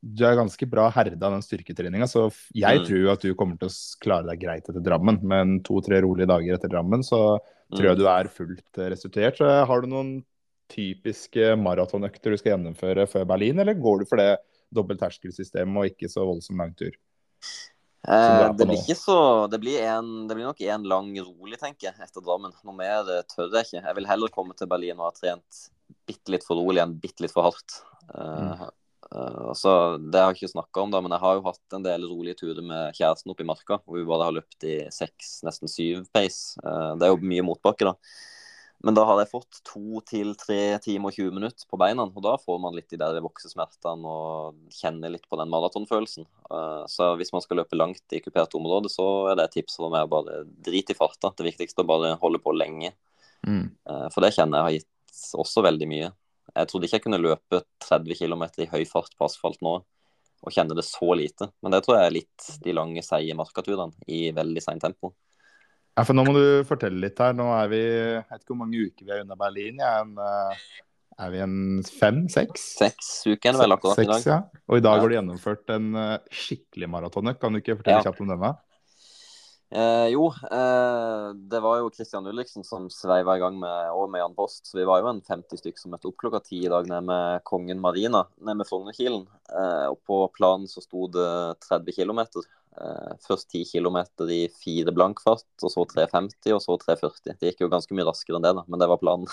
[0.00, 2.08] du er ganske bra herda av den styrketreninga.
[2.08, 2.26] Så
[2.56, 2.86] jeg mm.
[2.88, 5.20] tror jo at du kommer til å klare deg greit etter Drammen.
[5.20, 7.36] Men to-tre rolige dager etter Drammen, så
[7.74, 8.00] tror jeg mm.
[8.00, 9.38] du er fullt restituert.
[9.40, 10.16] Så har du noen
[10.72, 14.32] typiske maratonøkter du skal gjennomføre før Berlin, eller går du for det
[14.74, 16.94] dobbeltterskelsystemet og ikke så voldsom lang tur?
[18.04, 19.18] Eh, det, blir ikke så,
[19.48, 22.52] det, blir en, det blir nok en lang rolig, tenker jeg, etter Drammen.
[22.66, 23.80] Noe mer tør jeg ikke.
[23.80, 25.66] Jeg vil heller komme til Berlin og ha trent
[26.08, 27.78] bitte litt for rolig enn bitte litt for hardt.
[28.12, 28.68] Uh,
[29.54, 32.06] så Det har jeg ikke snakka om, da, men jeg har jo hatt en del
[32.10, 35.70] rolige turer med kjæresten oppe i marka, hvor vi bare har løpt i seks, nesten
[35.70, 36.58] syv pace.
[36.64, 37.94] Uh, det er jo mye motbakke, da.
[38.84, 42.24] Men da hadde jeg fått to til tre timer og 20 minutter på beina, og
[42.26, 46.26] da får man litt de der voksesmertene og kjenner litt på den maratonfølelsen.
[46.92, 49.94] Så hvis man skal løpe langt i kupert område, så er det et tips for
[49.94, 51.32] meg å bare drite i farta.
[51.32, 52.92] Det viktigste er å bare holde på lenge.
[53.48, 53.72] Mm.
[54.12, 56.12] For det kjenner jeg har gitt også veldig mye.
[56.54, 59.80] Jeg trodde ikke jeg kunne løpe 30 km i høy fart på asfalt nå
[60.44, 61.48] og kjenne det så lite.
[61.64, 65.14] Men det tror jeg er litt de lange, seige markaturene i veldig seint tempo.
[65.94, 67.36] Ja, for Nå må du fortelle litt her.
[67.38, 69.80] Nå er vi Jeg vet ikke hvor mange uker vi er unna Berlin.
[69.80, 70.66] Ja, en, eh,
[71.24, 72.66] er vi en fem-seks?
[72.82, 74.26] Seks uker er det vel akkurat i dag.
[74.26, 74.38] Ja.
[74.68, 77.40] Og i dag har du gjennomført en uh, skikkelig maratonøkt.
[77.40, 78.08] Kan du ikke fortelle ja.
[78.08, 78.50] kjapt om denne?
[79.74, 84.20] Eh, jo, eh, det var jo Christian Ulriksen som sveiva i gang med, og med
[84.22, 84.68] Jan Post.
[84.68, 87.02] Så vi var jo en 50 stykk som møtte opp klokka ti i dag nede
[87.08, 89.24] med Kongen Marina, nede med Frognerkilen.
[89.50, 91.32] Eh, og på planen så sto det
[91.66, 92.22] 30 km.
[92.78, 93.98] Eh, først 10 km
[94.30, 97.34] i fire blankfart, og så 3,50, og så 3,40.
[97.40, 99.26] Det gikk jo ganske mye raskere enn det, da, men det var planen.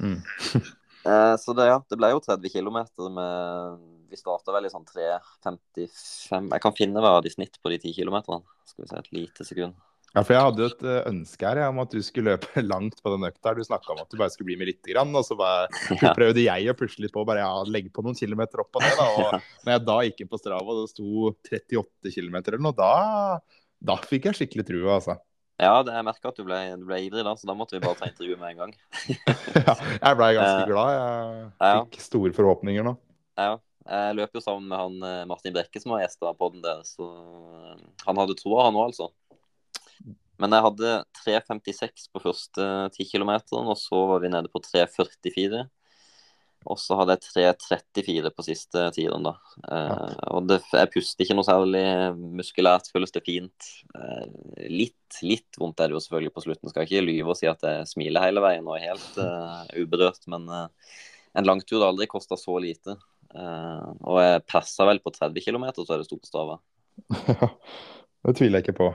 [0.00, 0.16] mm.
[1.04, 2.78] Eh, så det, ja, det ble jo 30 km
[3.12, 3.80] med
[4.14, 7.90] Vi starta vel i sånn 3.55 Jeg kan finne hva de snitt på de ti
[7.96, 8.44] kilometerne.
[8.68, 9.74] Skal vi se et lite sekund.
[10.14, 12.62] Ja, for Jeg hadde jo et eh, ønske her ja, om at du skulle løpe
[12.72, 13.56] langt på den økta.
[13.58, 15.10] Du snakka om at du bare skulle bli med lite grann.
[15.18, 15.66] Og så bare,
[16.18, 18.94] prøvde jeg å pusle litt på bare ja, legge på noen kilometer opp og ned.
[19.00, 19.08] Da.
[19.18, 19.34] Og
[19.66, 22.92] når jeg da gikk inn på Strava og det sto 38 km eller noe, da,
[23.90, 25.18] da fikk jeg skikkelig trua, altså.
[25.58, 27.82] Ja, det, jeg merka at du ble, du ble, ivrig da, så da måtte vi
[27.82, 28.72] bare ta intervju med en gang.
[29.10, 30.96] ja, jeg blei ganske eh, glad.
[31.58, 32.96] Jeg fikk store forhåpninger nå.
[33.38, 33.54] Ja,
[33.84, 36.80] jeg løper jo sammen med han eh, Martin Brekke som var gjest av poden der,
[36.88, 39.10] så eh, han hadde troa, han òg, altså.
[40.40, 45.62] Men jeg hadde 3.56 på første 10 km, og så var vi nede på 3.44.
[46.64, 49.34] Og så hadde jeg 3.34 på siste tieren, da.
[49.68, 51.84] Eh, og det, jeg puster ikke noe særlig
[52.40, 53.70] muskulært, føles det fint.
[54.00, 54.26] Eh,
[54.72, 56.72] litt, litt vondt er det jo selvfølgelig på slutten.
[56.72, 59.60] Skal jeg ikke lyve og si at jeg smiler hele veien og er helt uh,
[59.76, 62.96] uberørt, men en langtur har aldri kosta så lite.
[63.34, 66.60] Uh, og jeg persa vel på 30 km, så er det sto på Strava.
[68.24, 68.90] det tviler jeg ikke på.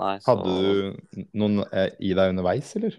[0.00, 0.32] Nei, så...
[0.32, 1.62] Hadde du noen
[2.00, 2.96] i deg underveis, eller?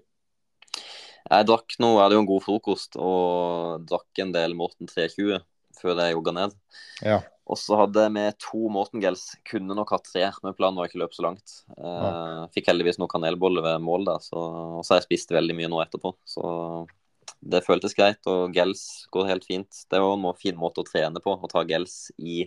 [1.24, 5.40] Jeg drakk noe, jeg hadde jo en god frokost og drakk en del Morten 320
[5.80, 6.58] før jeg jogga ned.
[7.04, 7.22] Ja.
[7.50, 9.26] Og så hadde jeg med to Morten-gels.
[9.48, 11.56] Kunne nok hatt tre, men planen var ikke å løpe så langt.
[11.76, 11.94] Ja.
[11.94, 14.44] Eh, fikk heldigvis noen kanelbolle ved mål der, så,
[14.80, 16.14] og så har jeg spist veldig mye nå etterpå.
[16.28, 16.44] Så
[17.44, 19.84] det føltes greit, og gels går helt fint.
[19.92, 22.46] Det jo en fin måte å trene på, å ta gels i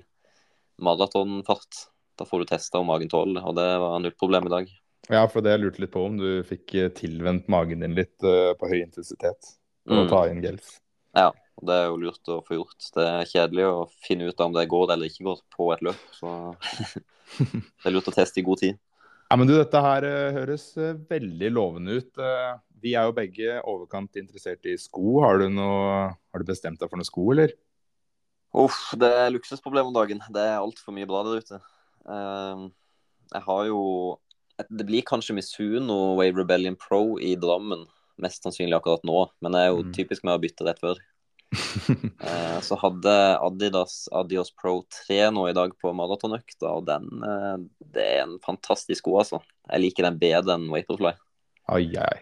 [0.83, 1.87] maratonfart.
[2.17, 4.71] Da får du testa om magen tåler og det var null problem i dag.
[5.13, 8.25] Ja, for det jeg lurte litt på om du fikk eh, tilvendt magen din litt
[8.27, 9.53] uh, på høy intensitet.
[9.87, 10.09] og Mm.
[10.11, 10.81] ta inn gels.
[11.15, 12.89] Ja, og det er jo lurt å få gjort.
[12.97, 16.01] Det er kjedelig å finne ut om det går eller ikke går på et løp.
[16.17, 16.33] Så
[17.39, 18.81] det er lurt å teste i god tid.
[19.27, 22.13] Ja, men du, dette her eh, høres eh, veldig lovende ut.
[22.23, 22.53] Eh,
[22.85, 25.17] vi er jo begge overkant interessert i sko.
[25.25, 27.55] Har du, noe, har du bestemt deg for noen sko, eller?
[28.57, 30.23] Uff, det er luksusproblem om dagen.
[30.33, 31.59] Det er altfor mye bra der ute.
[32.07, 32.69] Ehm,
[33.35, 33.81] jeg har jo
[34.57, 37.83] Det blir kanskje Misuno Wave Rebellion Pro i Drammen.
[38.17, 39.91] Mest sannsynlig akkurat nå, men det er jo Mm.
[39.93, 40.97] typisk med å bytte rett før.
[42.27, 47.59] Eh, så hadde Adidas Adios Pro 3 nå i dag på maratonøkta, og den eh,
[47.95, 49.41] Det er en fantastisk sko, altså.
[49.71, 51.13] Jeg liker den bedre enn Vaporfly.
[51.71, 52.19] Ai, ai.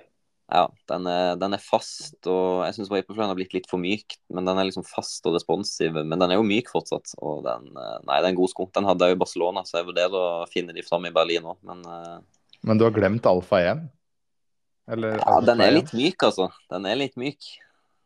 [0.52, 4.18] Ja, den er, den er fast, og jeg syns Vaporfly har blitt litt for myk.
[4.34, 5.96] Men den er liksom fast og responsiv.
[5.96, 8.68] Men den er jo myk fortsatt, og den eh, Nei, det er en god sko.
[8.76, 11.48] Den hadde jeg jo i Barcelona, så jeg vurderer å finne de fram i Berlin
[11.54, 12.16] òg, men eh,
[12.64, 13.86] Men du har glemt Alfa 1?
[14.94, 15.78] Eller ja, Alfa den er 1?
[15.78, 16.50] litt myk, altså.
[16.72, 17.54] Den er litt myk.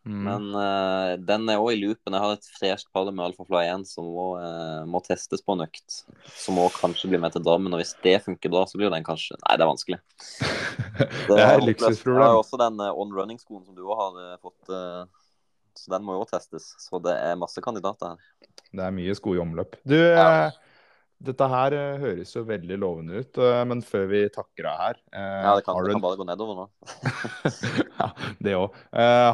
[0.09, 0.21] Mm.
[0.25, 2.15] Men uh, den er òg i loopen.
[2.17, 5.67] Jeg har et fresht par med Fly 1 som må, uh, må testes på en
[5.67, 5.99] økt.
[6.33, 7.75] Som òg kanskje blir med til Drammen.
[7.77, 10.01] Og hvis det funker bra, så blir den kanskje Nei, det er vanskelig.
[11.29, 12.23] det er luksusproblem.
[12.25, 14.73] Jeg har også den uh, on running-skoen som du òg har fått.
[15.79, 16.73] så den må jo også testes.
[16.81, 18.49] Så det er masse kandidater her.
[18.73, 19.77] Det er mye sko i omløp.
[19.85, 20.49] Du, Ja.
[21.19, 25.01] Dette her eh, høres jo veldig lovende ut, eh, men før vi takker av her
[25.11, 26.66] eh, Ja, det kan, det kan bare gå nedover nå.
[27.99, 28.07] ja,
[28.47, 28.79] det òg.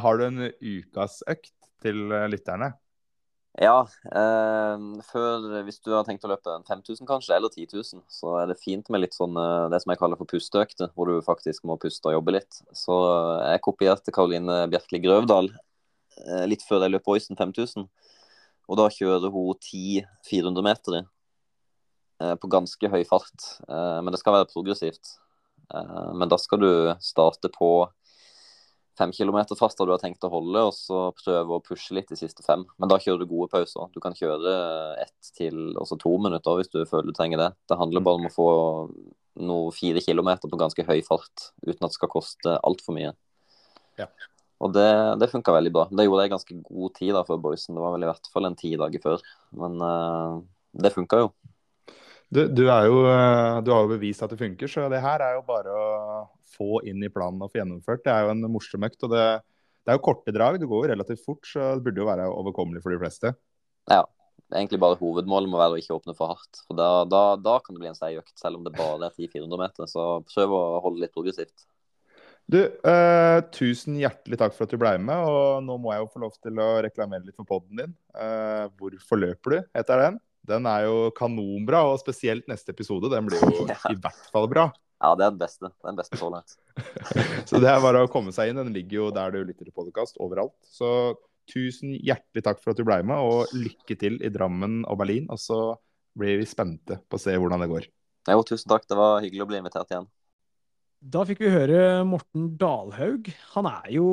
[0.04, 1.52] Har du en ukas økt
[1.84, 2.72] til lytterne?
[3.60, 8.32] Ja, eh, før, hvis du har tenkt å løpe 5000 kanskje, eller 10 000, så
[8.40, 9.36] er det fint med litt sånn
[9.70, 12.64] det som jeg kaller for pusteøkte, hvor du faktisk må puste og jobbe litt.
[12.72, 12.96] Så
[13.44, 15.52] jeg kopierte Karoline Bjerkeli Grøvdal
[16.48, 17.86] litt før jeg løp Oisen 5000.
[18.64, 21.04] Og da kjører hun 10 400 meter
[22.40, 23.50] på ganske høy fart.
[23.68, 25.16] Eh, men det skal være progressivt.
[25.74, 27.70] Eh, men da skal du starte på
[28.98, 32.12] fem kilometer fast da du har tenkt å holde, og så prøve å pushe litt
[32.12, 32.62] de siste fem.
[32.78, 33.90] Men da kjører du gode pauser.
[33.94, 34.54] Du kan kjøre
[35.02, 37.50] ett til også to minutter hvis du føler du trenger det.
[37.70, 38.50] Det handler bare om å få
[39.44, 43.10] noe fire kilometer på ganske høy fart uten at det skal koste altfor mye.
[43.98, 44.06] Ja.
[44.62, 44.86] Og det,
[45.20, 45.88] det funka veldig bra.
[45.90, 47.74] Det gjorde jeg ganske god tid da for Boysen.
[47.74, 49.24] Det var vel i hvert fall en ti dager før.
[49.58, 50.38] Men uh,
[50.78, 51.32] det funka jo.
[52.34, 55.36] Du, du, jo, eh, du har jo bevist at det funker, så det her er
[55.36, 55.84] jo bare å
[56.56, 58.02] få inn i planen og få gjennomført.
[58.02, 59.06] Det er jo en morsom økt.
[59.06, 59.26] og det,
[59.84, 60.58] det er jo korte drag.
[60.58, 63.34] Det går jo relativt fort, så det burde jo være overkommelig for de fleste.
[63.90, 64.02] Ja.
[64.54, 66.60] Egentlig bare hovedmålet må være å ikke åpne for hardt.
[66.66, 69.14] For da, da, da kan det bli en seig økt, selv om det bare er
[69.14, 69.88] 10-400 meter.
[69.90, 71.64] Så prøv å holde litt progressivt.
[72.50, 75.30] Du, eh, tusen hjertelig takk for at du ble med.
[75.30, 77.96] Og nå må jeg jo få lov til å reklamere litt for poden din.
[78.18, 79.58] Eh, Hvorfor løper du?
[79.78, 80.20] heter den.
[80.44, 83.10] Den er jo kanonbra, og spesielt neste episode.
[83.12, 83.78] Den blir jo Ja.
[83.92, 84.66] i hvert fall bra.
[85.04, 85.68] Ja, det er den beste.
[85.68, 86.54] Det den beste så langt.
[87.48, 88.60] Så det er bare å komme seg inn.
[88.60, 90.54] Den ligger jo der du lytter til podkast, overalt.
[90.64, 90.88] Så
[91.50, 95.26] tusen hjertelig takk for at du ble med, og lykke til i Drammen og Berlin.
[95.32, 95.58] Og så
[96.16, 97.88] blir vi spente på å se hvordan det går.
[98.32, 98.86] Jo, tusen takk.
[98.88, 100.06] Det var hyggelig å bli invitert igjen.
[101.04, 103.28] Da fikk vi høre Morten Dalhaug.
[103.58, 104.06] Han er jo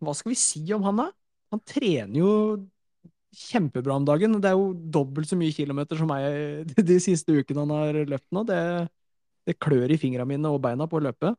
[0.00, 1.10] Hva skal vi si om han, da?
[1.52, 2.30] Han trener jo
[3.34, 4.38] kjempebra om dagen.
[4.40, 8.30] Det er jo dobbelt så mye kilometer som meg de siste ukene han har løpt
[8.34, 8.44] nå.
[8.48, 8.60] Det,
[9.48, 11.34] det klør i fingrene mine og beina på å løpe.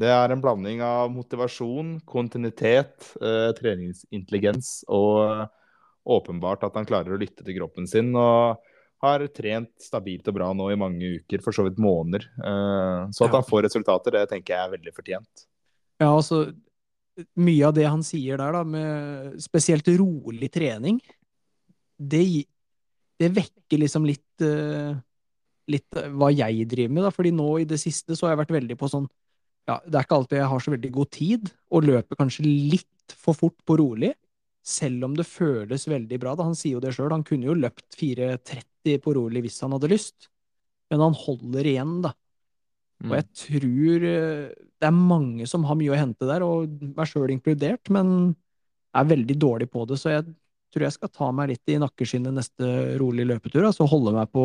[0.00, 5.48] Det er en blanding av motivasjon, kontinuitet, eh, treningsintelligens og
[6.10, 8.14] åpenbart at han klarer å lytte til kroppen sin.
[8.16, 8.58] og
[9.00, 12.26] har trent stabilt og bra nå i mange uker, for så vidt måneder.
[12.36, 13.40] Eh, så at Ja.
[13.40, 15.46] han får resultater, det tenker jeg er veldig fortjent.
[16.00, 16.52] Ja, altså
[17.36, 21.00] Mye av det han sier der, da, med spesielt rolig trening,
[22.00, 22.24] det,
[23.20, 24.98] det vekker liksom litt eh,
[25.70, 27.12] Litt eh, hva jeg driver med, da.
[27.14, 29.06] Fordi nå i det siste så har jeg vært veldig på sånn
[29.68, 33.14] Ja, det er ikke alltid jeg har så veldig god tid, og løper kanskje litt
[33.20, 34.14] for fort på rolig.
[34.66, 36.34] Selv om det føles veldig bra.
[36.34, 37.12] da Han sier jo det sjøl.
[37.12, 40.30] Han kunne jo løpt 4.30 på rolig hvis han hadde lyst,
[40.90, 42.14] men han holder igjen, da.
[43.06, 47.08] Og jeg tror eh, det er mange som har mye å hente der, og meg
[47.08, 48.34] sjøl inkludert, men
[48.96, 50.00] er veldig dårlig på det.
[50.00, 50.34] Så jeg
[50.70, 52.68] tror jeg skal ta meg litt i nakkeskinnet neste
[53.00, 53.66] rolig løpetur.
[53.68, 54.44] Altså holde meg på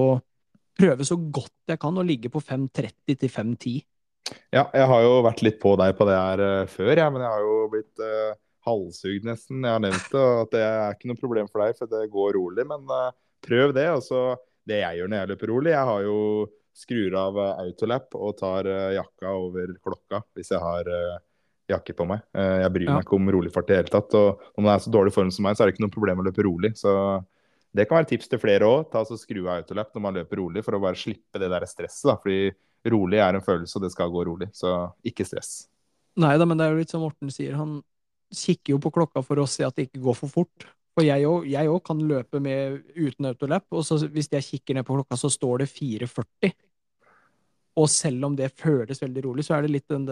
[0.76, 3.76] Prøve så godt jeg kan å ligge på 5.30 til 5.10.
[4.52, 7.24] Ja, jeg har jo vært litt på deg på det her eh, før, ja, men
[7.24, 8.34] jeg har jo blitt uh,
[8.66, 9.62] halshugd nesten.
[9.62, 12.02] Jeg har nevnt det, og at det er ikke noe problem for deg, for det
[12.12, 12.66] går rolig.
[12.68, 13.14] Men uh,
[13.46, 13.88] prøv det.
[13.94, 14.26] Og så
[14.68, 16.20] det jeg gjør når jeg løper rolig, jeg har jo
[16.76, 20.90] skrur av autolap og tar jakka over klokka hvis jeg har
[21.70, 22.22] jakke på meg.
[22.36, 22.96] Eh, jeg bryr Ja.
[22.98, 24.14] meg ikke om rolig fart i det hele tatt.
[24.14, 26.20] Og når man er så dårlig form som meg, så er det ikke noe problem
[26.20, 26.74] å løpe rolig.
[26.78, 26.92] Så
[27.76, 28.92] det kan være tips til flere òg.
[28.92, 31.66] Ta så Skru av autolap når man løper rolig, for å bare slippe det der
[31.66, 32.06] stresset.
[32.06, 32.52] da, fordi
[32.86, 34.50] rolig er en følelse, og det skal gå rolig.
[34.54, 35.68] Så ikke stress.
[36.18, 37.56] Nei da, men det er jo litt som Morten sier.
[37.56, 37.84] Han,
[38.34, 40.66] kikker jo på klokka for å se at det ikke går for fort.
[40.98, 44.96] For jeg òg kan løpe med uten autolap, og så hvis jeg kikker ned på
[44.96, 46.54] klokka, så står det 4,40.
[47.78, 50.08] Og selv om det føles veldig rolig, så er det litt den,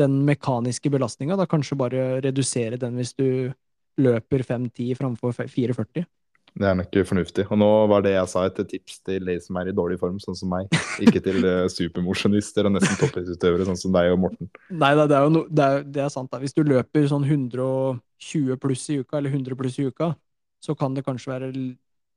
[0.00, 1.36] den mekaniske belastninga.
[1.38, 3.52] Da kanskje bare redusere den hvis du
[4.00, 6.06] løper 5-10 framfor 4,40.
[6.50, 7.44] Det er nok fornuftig.
[7.52, 10.18] Og nå var det jeg sa et tips til de som er i dårlig form,
[10.22, 10.66] sånn som meg.
[11.04, 14.50] Ikke til uh, supermosjonister og nesten toppidrettsutøvere, sånn som deg og Morten.
[14.74, 16.30] Nei da, det er jo no, det er, det er sant.
[16.32, 16.40] da.
[16.42, 20.12] Hvis du løper sånn 120 pluss i uka, eller 100 pluss i uka,
[20.60, 21.52] så kan det kanskje være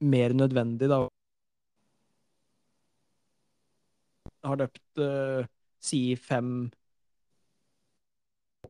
[0.03, 1.03] mer nødvendig, da.
[4.43, 5.45] Har løpt uh,
[5.83, 6.71] si fem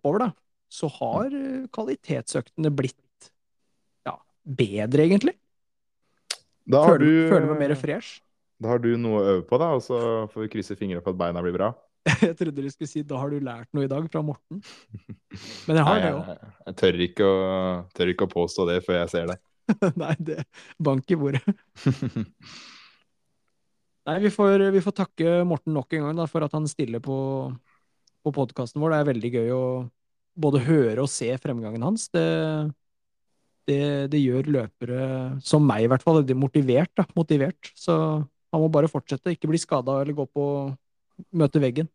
[0.03, 0.29] oppover, da.
[0.73, 3.31] Så har uh, kvalitetsøktene blitt
[4.07, 5.37] ja, bedre, egentlig.
[6.67, 8.21] Da har føler, du, føler meg mer fresh.
[8.63, 9.97] Da har du noe å øve på, da, og så
[10.31, 11.71] får vi krysse fingrene for at beina blir bra.
[12.23, 14.59] Jeg trodde du skulle si 'da har du lært noe i dag' fra Morten.
[15.67, 16.27] Men jeg har Nei, det òg.
[16.27, 17.37] jeg, jeg tør, ikke å,
[17.95, 19.37] tør ikke å påstå det før jeg ser det.
[20.01, 20.43] Nei, det
[20.83, 21.43] bank i bordet.
[24.03, 26.99] Nei, vi får, vi får takke Morten nok en gang da, for at han stiller
[27.03, 27.15] på,
[28.23, 28.93] på podkasten vår.
[28.93, 29.65] Det er veldig gøy å
[30.33, 32.07] både høre og se fremgangen hans.
[32.13, 32.25] Det,
[33.69, 33.81] det,
[34.13, 35.07] det gjør løpere,
[35.45, 36.93] som meg i hvert fall, er motivert.
[36.97, 37.73] Da, motivert.
[37.77, 40.45] Så han må bare fortsette, ikke bli skada eller gå på
[41.37, 41.89] møte veggen.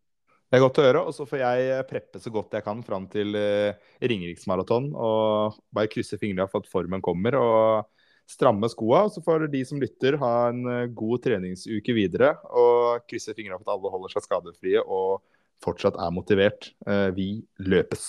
[0.49, 3.05] Det er godt å høre, og så får jeg preppe så godt jeg kan fram
[3.11, 4.89] til uh, Ringeriksmaraton.
[4.97, 7.85] Og bare krysse fingrene for at formen kommer, og
[8.29, 9.03] stramme skoa.
[9.13, 12.33] Så får de som lytter, ha en uh, god treningsuke videre.
[12.49, 15.21] Og krysse fingrene for at alle holder seg skadefrie og
[15.63, 16.71] fortsatt er motivert.
[16.87, 17.29] Uh, vi
[17.59, 18.05] løpes.